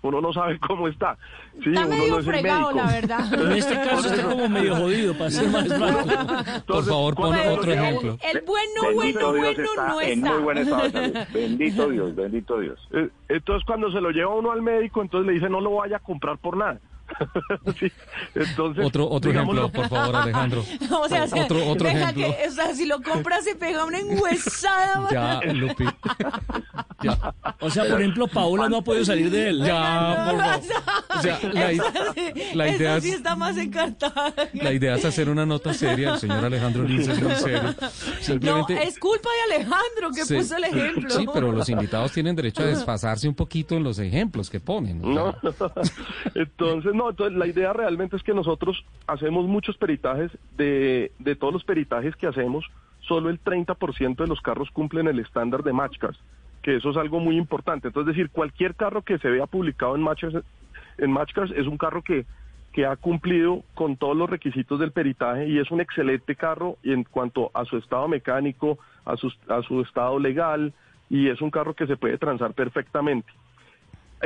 [0.09, 1.17] Uno no sabe cómo está.
[1.63, 2.85] Sí, Está uno medio no es el fregado, médico.
[2.85, 3.33] la verdad.
[3.45, 6.63] En este caso está como medio jodido, para ser más franco.
[6.65, 8.17] Por favor, pon cuando otro lleva ejemplo.
[8.33, 10.33] El bueno, Bendito bueno, Dios bueno está no en está.
[10.33, 11.17] muy buen estado de salud.
[11.33, 12.87] Bendito Dios, bendito Dios.
[12.91, 15.97] Eh, Entonces cuando se lo lleva uno al médico, entonces le dice no lo vaya
[15.97, 16.79] a comprar por nada.
[17.79, 17.91] Sí,
[18.33, 20.63] Entonces, Otro, otro ejemplo, por favor, Alejandro.
[20.91, 22.35] O sea, se- otro, otro deja ejemplo.
[22.37, 25.07] que, o sea, si lo compras se pega una enguesada.
[25.11, 25.85] Ya, Lupi.
[27.01, 27.33] Ya.
[27.59, 29.63] O sea, por ejemplo, Paola no ha podido salir de él.
[29.63, 30.61] Ya, por favor.
[31.17, 34.33] O sea, la, Esa idea sí es, está más encartada.
[34.53, 36.13] la idea es hacer una nota seria.
[36.13, 37.75] El señor Alejandro Lins es muy serio.
[38.41, 41.09] No, es culpa de Alejandro que puso el ejemplo.
[41.09, 45.01] Sí, pero los invitados tienen derecho a desfasarse un poquito en los ejemplos que ponen.
[45.01, 45.35] No,
[46.35, 51.53] entonces no, entonces la idea realmente es que nosotros hacemos muchos peritajes, de, de todos
[51.53, 52.65] los peritajes que hacemos,
[53.01, 56.19] solo el 30% de los carros cumplen el estándar de Matchcars,
[56.61, 57.87] que eso es algo muy importante.
[57.87, 60.43] Entonces, es decir, cualquier carro que se vea publicado en Matchcars,
[60.97, 62.25] en Matchcars es un carro que,
[62.73, 67.03] que ha cumplido con todos los requisitos del peritaje y es un excelente carro en
[67.03, 70.73] cuanto a su estado mecánico, a su, a su estado legal
[71.09, 73.31] y es un carro que se puede transar perfectamente.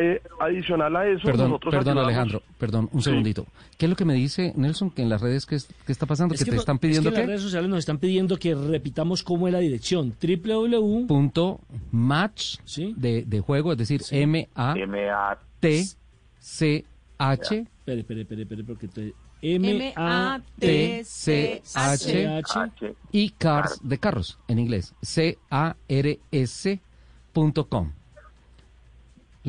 [0.01, 3.09] Eh, adicional a eso, Perdón, nosotros perdón ayudamos- Alejandro, perdón, un Sí.
[3.09, 3.45] segundito.
[3.77, 6.33] ¿Qué es lo que me dice Nelson que en las redes es- que está pasando?
[6.35, 7.27] Es que, que te no- están es que pidiendo en las qué?
[7.27, 10.13] redes sociales nos están pidiendo que repitamos cómo es la dirección.
[10.21, 11.05] www.
[11.07, 11.59] Punto
[11.91, 12.59] match
[12.95, 15.83] de, de juego, es decir, M A T
[16.39, 16.85] C
[17.17, 19.13] H Espere, espere, espere, espere, porque te...
[20.59, 24.93] T C H y cars de carros en inglés.
[25.01, 25.37] C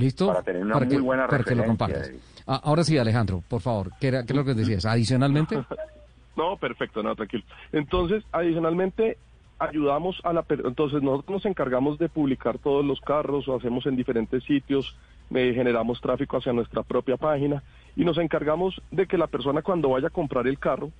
[0.00, 0.26] ¿Listo?
[0.28, 2.10] Para tener una muy que, buena para que lo compartas.
[2.46, 4.84] Ah, ahora sí, Alejandro, por favor, ¿qué, era, qué es lo que decías?
[4.86, 5.62] Adicionalmente,
[6.36, 7.44] No, perfecto, no, tranquilo.
[7.72, 9.18] Entonces, adicionalmente,
[9.58, 10.44] ayudamos a la...
[10.48, 14.96] Entonces, nosotros nos encargamos de publicar todos los carros, o hacemos en diferentes sitios,
[15.34, 17.62] eh, generamos tráfico hacia nuestra propia página
[17.94, 20.90] y nos encargamos de que la persona cuando vaya a comprar el carro,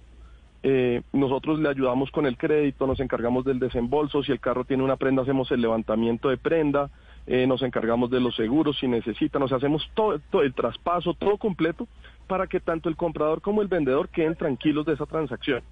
[0.63, 4.83] eh, nosotros le ayudamos con el crédito, nos encargamos del desembolso, si el carro tiene
[4.83, 6.91] una prenda hacemos el levantamiento de prenda,
[7.27, 11.37] eh, nos encargamos de los seguros si necesitan, nos hacemos todo, todo el traspaso, todo
[11.37, 11.87] completo
[12.27, 15.63] para que tanto el comprador como el vendedor queden tranquilos de esa transacción.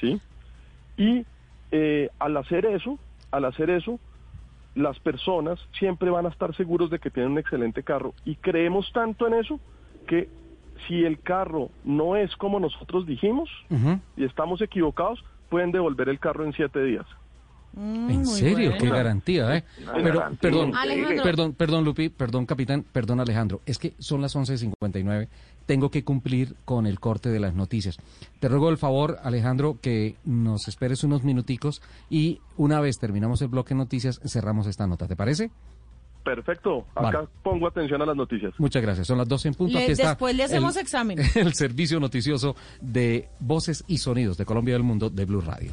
[0.00, 0.20] ¿Sí?
[0.96, 1.24] Y
[1.70, 2.98] eh, al hacer eso,
[3.30, 3.98] al hacer eso,
[4.74, 8.90] las personas siempre van a estar seguros de que tienen un excelente carro y creemos
[8.92, 9.60] tanto en eso
[10.06, 10.28] que
[10.88, 13.48] si el carro no es como nosotros dijimos
[14.16, 17.06] y estamos equivocados, pueden devolver el carro en siete días.
[17.76, 18.72] ¿En serio?
[18.78, 19.64] Qué garantía, ¿eh?
[19.82, 21.22] Una Pero, garantía perdón, increíble.
[21.22, 23.60] perdón, perdón, Lupi, perdón, capitán, perdón, Alejandro.
[23.66, 25.28] Es que son las 11.59.
[25.66, 27.98] Tengo que cumplir con el corte de las noticias.
[28.38, 33.48] Te ruego el favor, Alejandro, que nos esperes unos minuticos y una vez terminamos el
[33.48, 35.06] bloque de noticias, cerramos esta nota.
[35.08, 35.50] ¿Te parece?
[36.22, 37.28] Perfecto, acá Vale.
[37.42, 38.54] pongo atención a las noticias.
[38.56, 39.06] Muchas gracias.
[39.06, 39.74] Son las 12 en punto.
[39.76, 41.18] Le- Aquí está después le hacemos el- examen.
[41.34, 45.72] El servicio noticioso de voces y sonidos de Colombia y del mundo de Blue Radio.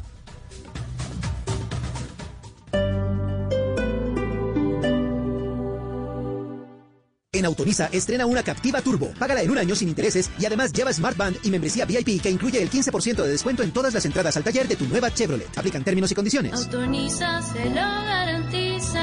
[7.44, 9.12] En estrena una Captiva Turbo.
[9.18, 12.30] Págala en un año sin intereses y además lleva Smart Band y membresía VIP que
[12.30, 15.48] incluye el 15% de descuento en todas las entradas al taller de tu nueva Chevrolet.
[15.56, 16.52] Aplican términos y condiciones.
[16.52, 19.02] Autoriza, se lo garantiza.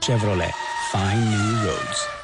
[0.00, 0.54] Chevrolet,
[0.92, 2.23] find new roads.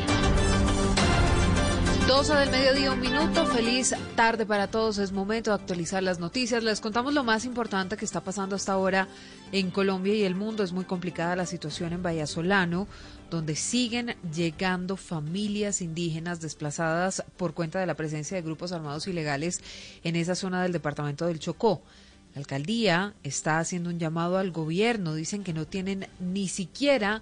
[2.07, 3.45] 12 del mediodía, un minuto.
[3.45, 4.97] Feliz tarde para todos.
[4.97, 6.63] Es momento de actualizar las noticias.
[6.63, 9.07] Les contamos lo más importante que está pasando hasta ahora
[9.51, 10.63] en Colombia y el mundo.
[10.63, 12.87] Es muy complicada la situación en Vallasolano,
[13.29, 19.61] donde siguen llegando familias indígenas desplazadas por cuenta de la presencia de grupos armados ilegales
[20.03, 21.81] en esa zona del departamento del Chocó.
[22.33, 25.15] La alcaldía está haciendo un llamado al gobierno.
[25.15, 27.21] Dicen que no tienen ni siquiera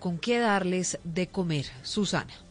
[0.00, 1.66] con qué darles de comer.
[1.82, 2.47] Susana.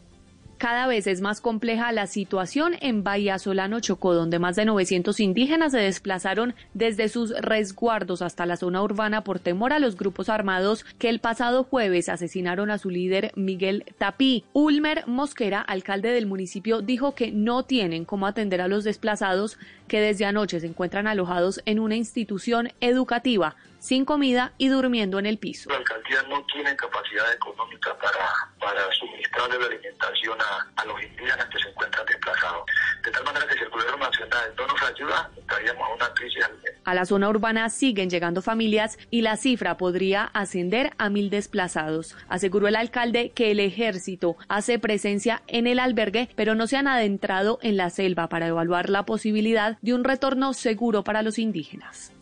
[0.58, 5.20] Cada vez es más compleja la situación en Bahía Solano Chocó, donde más de 900
[5.20, 10.28] indígenas se desplazaron desde sus resguardos hasta la zona urbana por temor a los grupos
[10.28, 14.42] armados que el pasado jueves asesinaron a su líder Miguel Tapí.
[14.52, 20.00] Ulmer Mosquera, alcalde del municipio, dijo que no tienen cómo atender a los desplazados que
[20.00, 25.38] desde anoche se encuentran alojados en una institución educativa, sin comida y durmiendo en el
[25.38, 25.70] piso.
[25.70, 31.46] La alcaldía no tiene capacidad económica para, para suministrarle la alimentación a, a los indígenas
[31.46, 32.62] que se encuentran desplazados.
[33.04, 36.44] De tal manera que si el gobierno nacional no nos ayuda, estaríamos a una crisis
[36.44, 36.78] alimentaria.
[36.84, 42.16] A la zona urbana siguen llegando familias y la cifra podría ascender a mil desplazados.
[42.28, 46.88] Aseguró el alcalde que el ejército hace presencia en el albergue, pero no se han
[46.88, 52.12] adentrado en la selva para evaluar la posibilidad de un retorno seguro para los indígenas.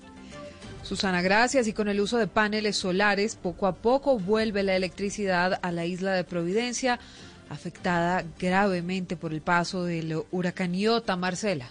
[0.86, 1.66] Susana, gracias.
[1.66, 5.84] Y con el uso de paneles solares, poco a poco vuelve la electricidad a la
[5.84, 7.00] isla de Providencia,
[7.50, 11.68] afectada gravemente por el paso del huracán Iota, Marcela.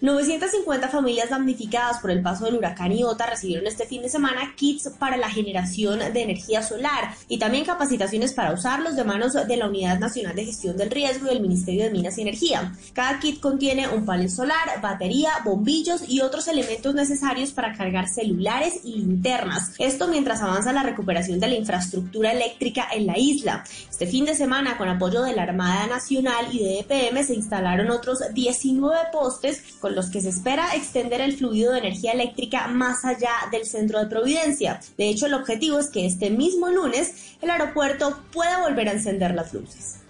[0.00, 4.88] 950 familias damnificadas por el paso del huracán Iota recibieron este fin de semana kits
[4.98, 9.68] para la generación de energía solar y también capacitaciones para usarlos de manos de la
[9.68, 12.72] Unidad Nacional de Gestión del Riesgo del Ministerio de Minas y Energía.
[12.94, 18.80] Cada kit contiene un panel solar, batería, bombillos y otros elementos necesarios para cargar celulares
[18.84, 19.72] y linternas.
[19.78, 23.64] Esto mientras avanza la recuperación de la infraestructura eléctrica en la isla.
[23.90, 27.90] Este fin de semana, con apoyo de la Armada Nacional y de EPM, se instalaron
[27.90, 33.04] otros 19 postes con los que se espera extender el fluido de energía eléctrica más
[33.04, 34.80] allá del centro de Providencia.
[34.96, 39.34] De hecho, el objetivo es que este mismo lunes el aeropuerto pueda volver a encender
[39.34, 40.00] las luces.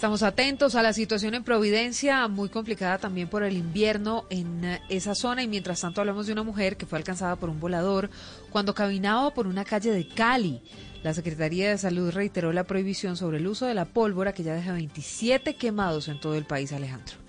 [0.00, 4.80] Estamos atentos a la situación en Providencia, muy complicada también por el invierno en eh,
[4.88, 8.08] esa zona y mientras tanto hablamos de una mujer que fue alcanzada por un volador
[8.50, 10.62] cuando caminaba por una calle de Cali.
[11.02, 14.54] La Secretaría de Salud reiteró la prohibición sobre el uso de la pólvora que ya
[14.54, 17.19] deja 27 quemados en todo el país, Alejandro.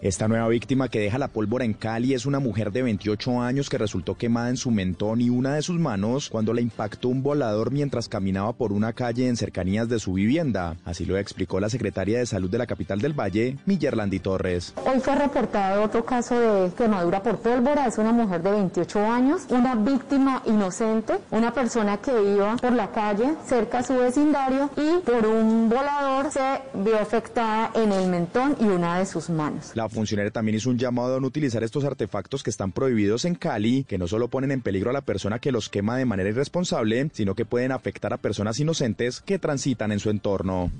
[0.00, 3.68] Esta nueva víctima que deja la pólvora en Cali es una mujer de 28 años
[3.68, 7.24] que resultó quemada en su mentón y una de sus manos cuando la impactó un
[7.24, 10.76] volador mientras caminaba por una calle en cercanías de su vivienda.
[10.84, 14.72] Así lo explicó la secretaria de Salud de la capital del Valle, Millerlandi Torres.
[14.86, 17.86] Hoy fue reportado otro caso de quemadura por pólvora.
[17.88, 22.92] Es una mujer de 28 años, una víctima inocente, una persona que iba por la
[22.92, 28.56] calle cerca a su vecindario y por un volador se vio afectada en el mentón
[28.60, 29.72] y una de sus manos.
[29.74, 33.34] La funcionaria también hizo un llamado a no utilizar estos artefactos que están prohibidos en
[33.34, 36.28] Cali, que no solo ponen en peligro a la persona que los quema de manera
[36.30, 40.70] irresponsable, sino que pueden afectar a personas inocentes que transitan en su entorno.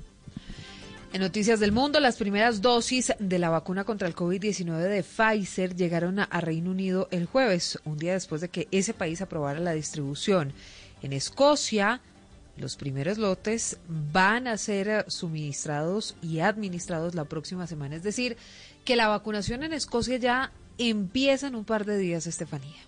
[1.11, 5.75] En Noticias del Mundo, las primeras dosis de la vacuna contra el COVID-19 de Pfizer
[5.75, 9.73] llegaron a, Reino Unido el jueves, un día después de que ese país aprobara la
[9.73, 10.53] distribución.
[11.01, 12.01] En Escocia,
[12.57, 17.95] los primeros lotes van a ser suministrados y administrados la próxima semana.
[17.95, 18.37] Es decir,
[18.89, 22.81] que la vacunación en Escocia ya empieza en un par de días, Estefanía.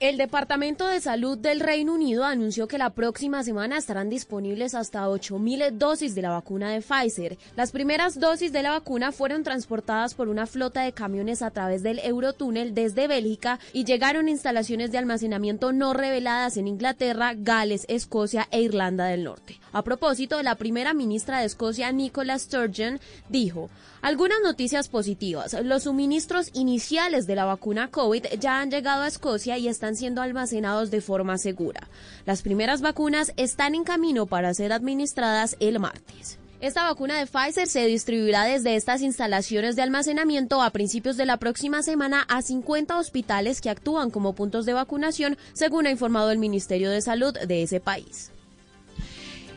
[0.00, 5.06] El Departamento de Salud del Reino Unido anunció que la próxima semana estarán disponibles hasta
[5.06, 7.38] 8.000 dosis de la vacuna de Pfizer.
[7.56, 11.84] Las primeras dosis de la vacuna fueron transportadas por una flota de camiones a través
[11.84, 17.84] del Eurotúnel desde Bélgica y llegaron a instalaciones de almacenamiento no reveladas en Inglaterra, Gales,
[17.88, 19.60] Escocia e Irlanda del Norte.
[19.72, 23.68] A propósito, la primera ministra de Escocia, Nicola Sturgeon, dijo,
[24.02, 25.56] algunas noticias positivas.
[25.64, 30.22] Los suministros iniciales de la vacuna COVID ya han llegado a Escocia y están siendo
[30.22, 31.88] almacenados de forma segura.
[32.26, 36.38] Las primeras vacunas están en camino para ser administradas el martes.
[36.60, 41.36] Esta vacuna de Pfizer se distribuirá desde estas instalaciones de almacenamiento a principios de la
[41.36, 46.38] próxima semana a 50 hospitales que actúan como puntos de vacunación, según ha informado el
[46.38, 48.32] Ministerio de Salud de ese país.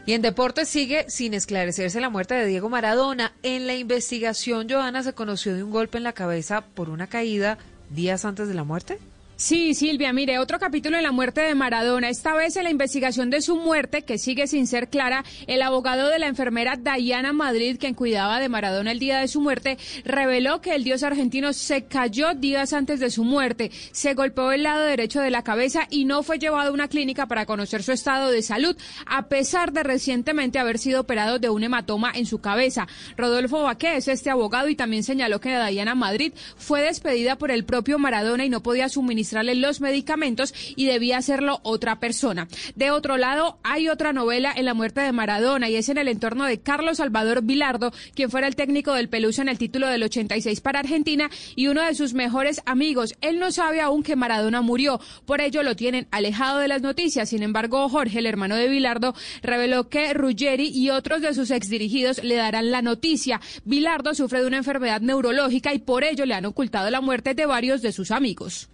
[0.05, 3.33] Y en deportes sigue sin esclarecerse la muerte de Diego Maradona.
[3.43, 7.59] En la investigación, Joana se conoció de un golpe en la cabeza por una caída
[7.91, 8.97] días antes de la muerte.
[9.41, 12.09] Sí, Silvia, mire, otro capítulo en la muerte de Maradona.
[12.09, 16.09] Esta vez en la investigación de su muerte, que sigue sin ser clara, el abogado
[16.09, 20.61] de la enfermera Diana Madrid, quien cuidaba de Maradona el día de su muerte, reveló
[20.61, 24.83] que el dios argentino se cayó días antes de su muerte, se golpeó el lado
[24.83, 28.29] derecho de la cabeza y no fue llevado a una clínica para conocer su estado
[28.29, 28.77] de salud,
[29.07, 32.87] a pesar de recientemente haber sido operado de un hematoma en su cabeza.
[33.17, 37.65] Rodolfo Baqué es este abogado y también señaló que Diana Madrid fue despedida por el
[37.65, 42.47] propio Maradona y no podía suministrar los medicamentos y debía hacerlo otra persona.
[42.75, 46.07] De otro lado, hay otra novela en la muerte de Maradona y es en el
[46.07, 50.03] entorno de Carlos Salvador Vilardo, quien fuera el técnico del Pelusa en el título del
[50.03, 53.15] 86 para Argentina y uno de sus mejores amigos.
[53.21, 57.29] Él no sabe aún que Maradona murió, por ello lo tienen alejado de las noticias.
[57.29, 62.23] Sin embargo, Jorge, el hermano de Vilardo, reveló que Ruggeri y otros de sus exdirigidos
[62.23, 63.41] le darán la noticia.
[63.63, 67.45] Vilardo sufre de una enfermedad neurológica y por ello le han ocultado la muerte de
[67.45, 68.70] varios de sus amigos.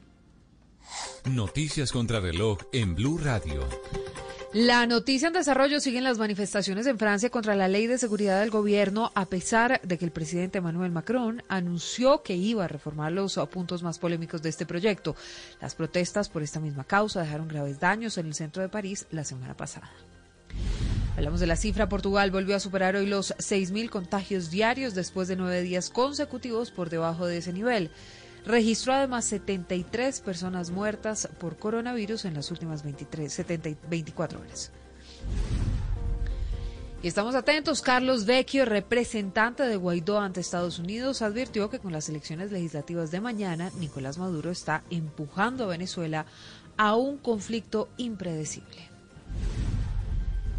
[1.25, 3.67] Noticias contra reloj en Blue Radio.
[4.53, 8.49] La noticia en desarrollo siguen las manifestaciones en Francia contra la ley de seguridad del
[8.49, 13.37] gobierno, a pesar de que el presidente Emmanuel Macron anunció que iba a reformar los
[13.51, 15.15] puntos más polémicos de este proyecto.
[15.61, 19.25] Las protestas por esta misma causa dejaron graves daños en el centro de París la
[19.25, 19.91] semana pasada.
[21.17, 21.89] Hablamos de la cifra.
[21.89, 26.91] Portugal volvió a superar hoy los 6.000 contagios diarios después de nueve días consecutivos por
[26.91, 27.89] debajo de ese nivel.
[28.47, 34.71] Registró además 73 personas muertas por coronavirus en las últimas 23, 70, 24 horas.
[37.03, 37.81] Y estamos atentos.
[37.81, 43.19] Carlos Vecchio, representante de Guaidó ante Estados Unidos, advirtió que con las elecciones legislativas de
[43.19, 46.25] mañana, Nicolás Maduro está empujando a Venezuela
[46.77, 48.87] a un conflicto impredecible.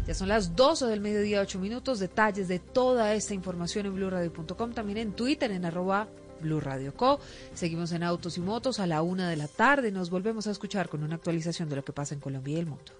[0.05, 1.97] Ya son las 12 del mediodía, 8 minutos.
[1.97, 6.07] Detalles de toda esta información en blurradio.com, también en Twitter, en arroba
[6.39, 7.19] Blue Radio Co.
[7.53, 9.91] Seguimos en Autos y Motos a la una de la tarde.
[9.91, 12.65] Nos volvemos a escuchar con una actualización de lo que pasa en Colombia y el
[12.65, 12.98] mundo.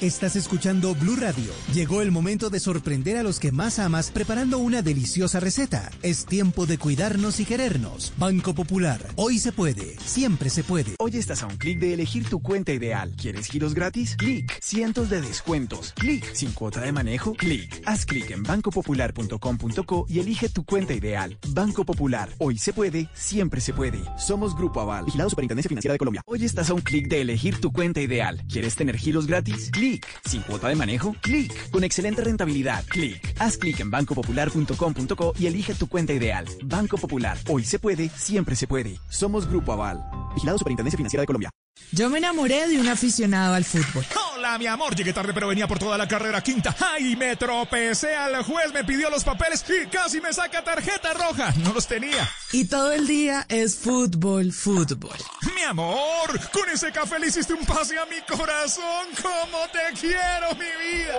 [0.00, 1.52] Estás escuchando Blue Radio.
[1.74, 5.90] Llegó el momento de sorprender a los que más amas preparando una deliciosa receta.
[6.02, 8.14] Es tiempo de cuidarnos y querernos.
[8.16, 8.98] Banco Popular.
[9.16, 9.98] Hoy se puede.
[9.98, 10.94] Siempre se puede.
[10.98, 13.12] Hoy estás a un clic de elegir tu cuenta ideal.
[13.20, 14.16] ¿Quieres giros gratis?
[14.16, 14.58] Clic.
[14.62, 15.92] Cientos de descuentos.
[15.92, 16.32] Clic.
[16.32, 17.34] Sin cuota de manejo.
[17.34, 17.82] Clic.
[17.84, 21.36] Haz clic en bancopopular.com.co y elige tu cuenta ideal.
[21.48, 22.30] Banco Popular.
[22.38, 23.10] Hoy se puede.
[23.12, 24.00] Siempre se puede.
[24.16, 25.04] Somos Grupo Aval.
[25.04, 26.22] Vigilado Superintendencia Financiera de Colombia.
[26.24, 28.42] Hoy estás a un clic de elegir tu cuenta ideal.
[28.48, 29.70] ¿Quieres tener giros gratis?
[29.80, 30.06] Clic.
[30.26, 31.16] Sin cuota de manejo.
[31.22, 31.70] Clic.
[31.70, 32.84] Con excelente rentabilidad.
[32.84, 33.34] Clic.
[33.38, 36.44] Haz clic en bancopopular.com.co y elige tu cuenta ideal.
[36.64, 37.38] Banco Popular.
[37.48, 38.98] Hoy se puede, siempre se puede.
[39.08, 40.04] Somos Grupo Aval.
[40.34, 41.50] Vigilado Superintendencia Financiera de Colombia.
[41.92, 44.04] Yo me enamoré de un aficionado al fútbol.
[44.40, 44.96] Hola, mi amor.
[44.96, 46.74] Llegué tarde, pero venía por toda la carrera quinta.
[46.80, 47.14] ¡Ay!
[47.14, 51.52] Me tropecé al juez, me pidió los papeles y casi me saca tarjeta roja.
[51.58, 52.26] No los tenía.
[52.50, 55.18] Y todo el día es fútbol, fútbol.
[55.54, 59.08] Mi amor, con ese café le hiciste un pase a mi corazón.
[59.20, 61.18] ¡Cómo te quiero, mi vida!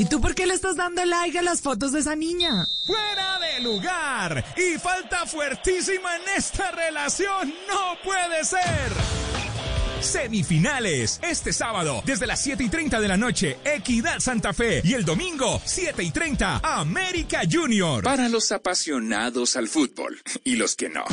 [0.00, 2.66] ¿Y tú por qué le estás dando like a las fotos de esa niña?
[2.88, 4.44] ¡Fuera de lugar!
[4.56, 7.54] Y falta fuertísima en esta relación.
[7.68, 9.51] ¡No puede ser!
[10.02, 11.20] Semifinales.
[11.22, 14.82] Este sábado, desde las 7 y 30 de la noche, Equidad Santa Fe.
[14.84, 18.04] Y el domingo, 7 y 30, América Junior.
[18.04, 21.04] Para los apasionados al fútbol y los que no.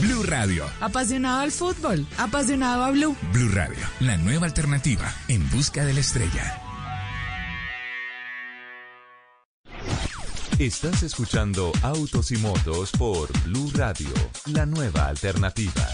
[0.00, 0.66] Blue Radio.
[0.80, 3.16] Apasionado al fútbol, apasionado a Blue.
[3.32, 6.60] Blue Radio, la nueva alternativa en busca de la estrella.
[10.58, 14.10] Estás escuchando Autos y Motos por Blue Radio,
[14.46, 15.88] la nueva alternativa.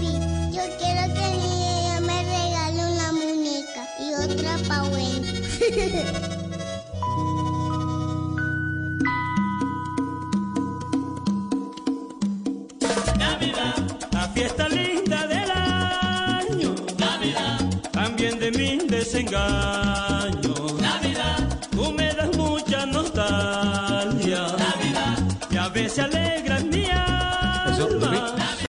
[0.00, 4.82] Yo quiero que mi ella me regale una muñeca y otra pa'
[14.12, 14.68] la fiesta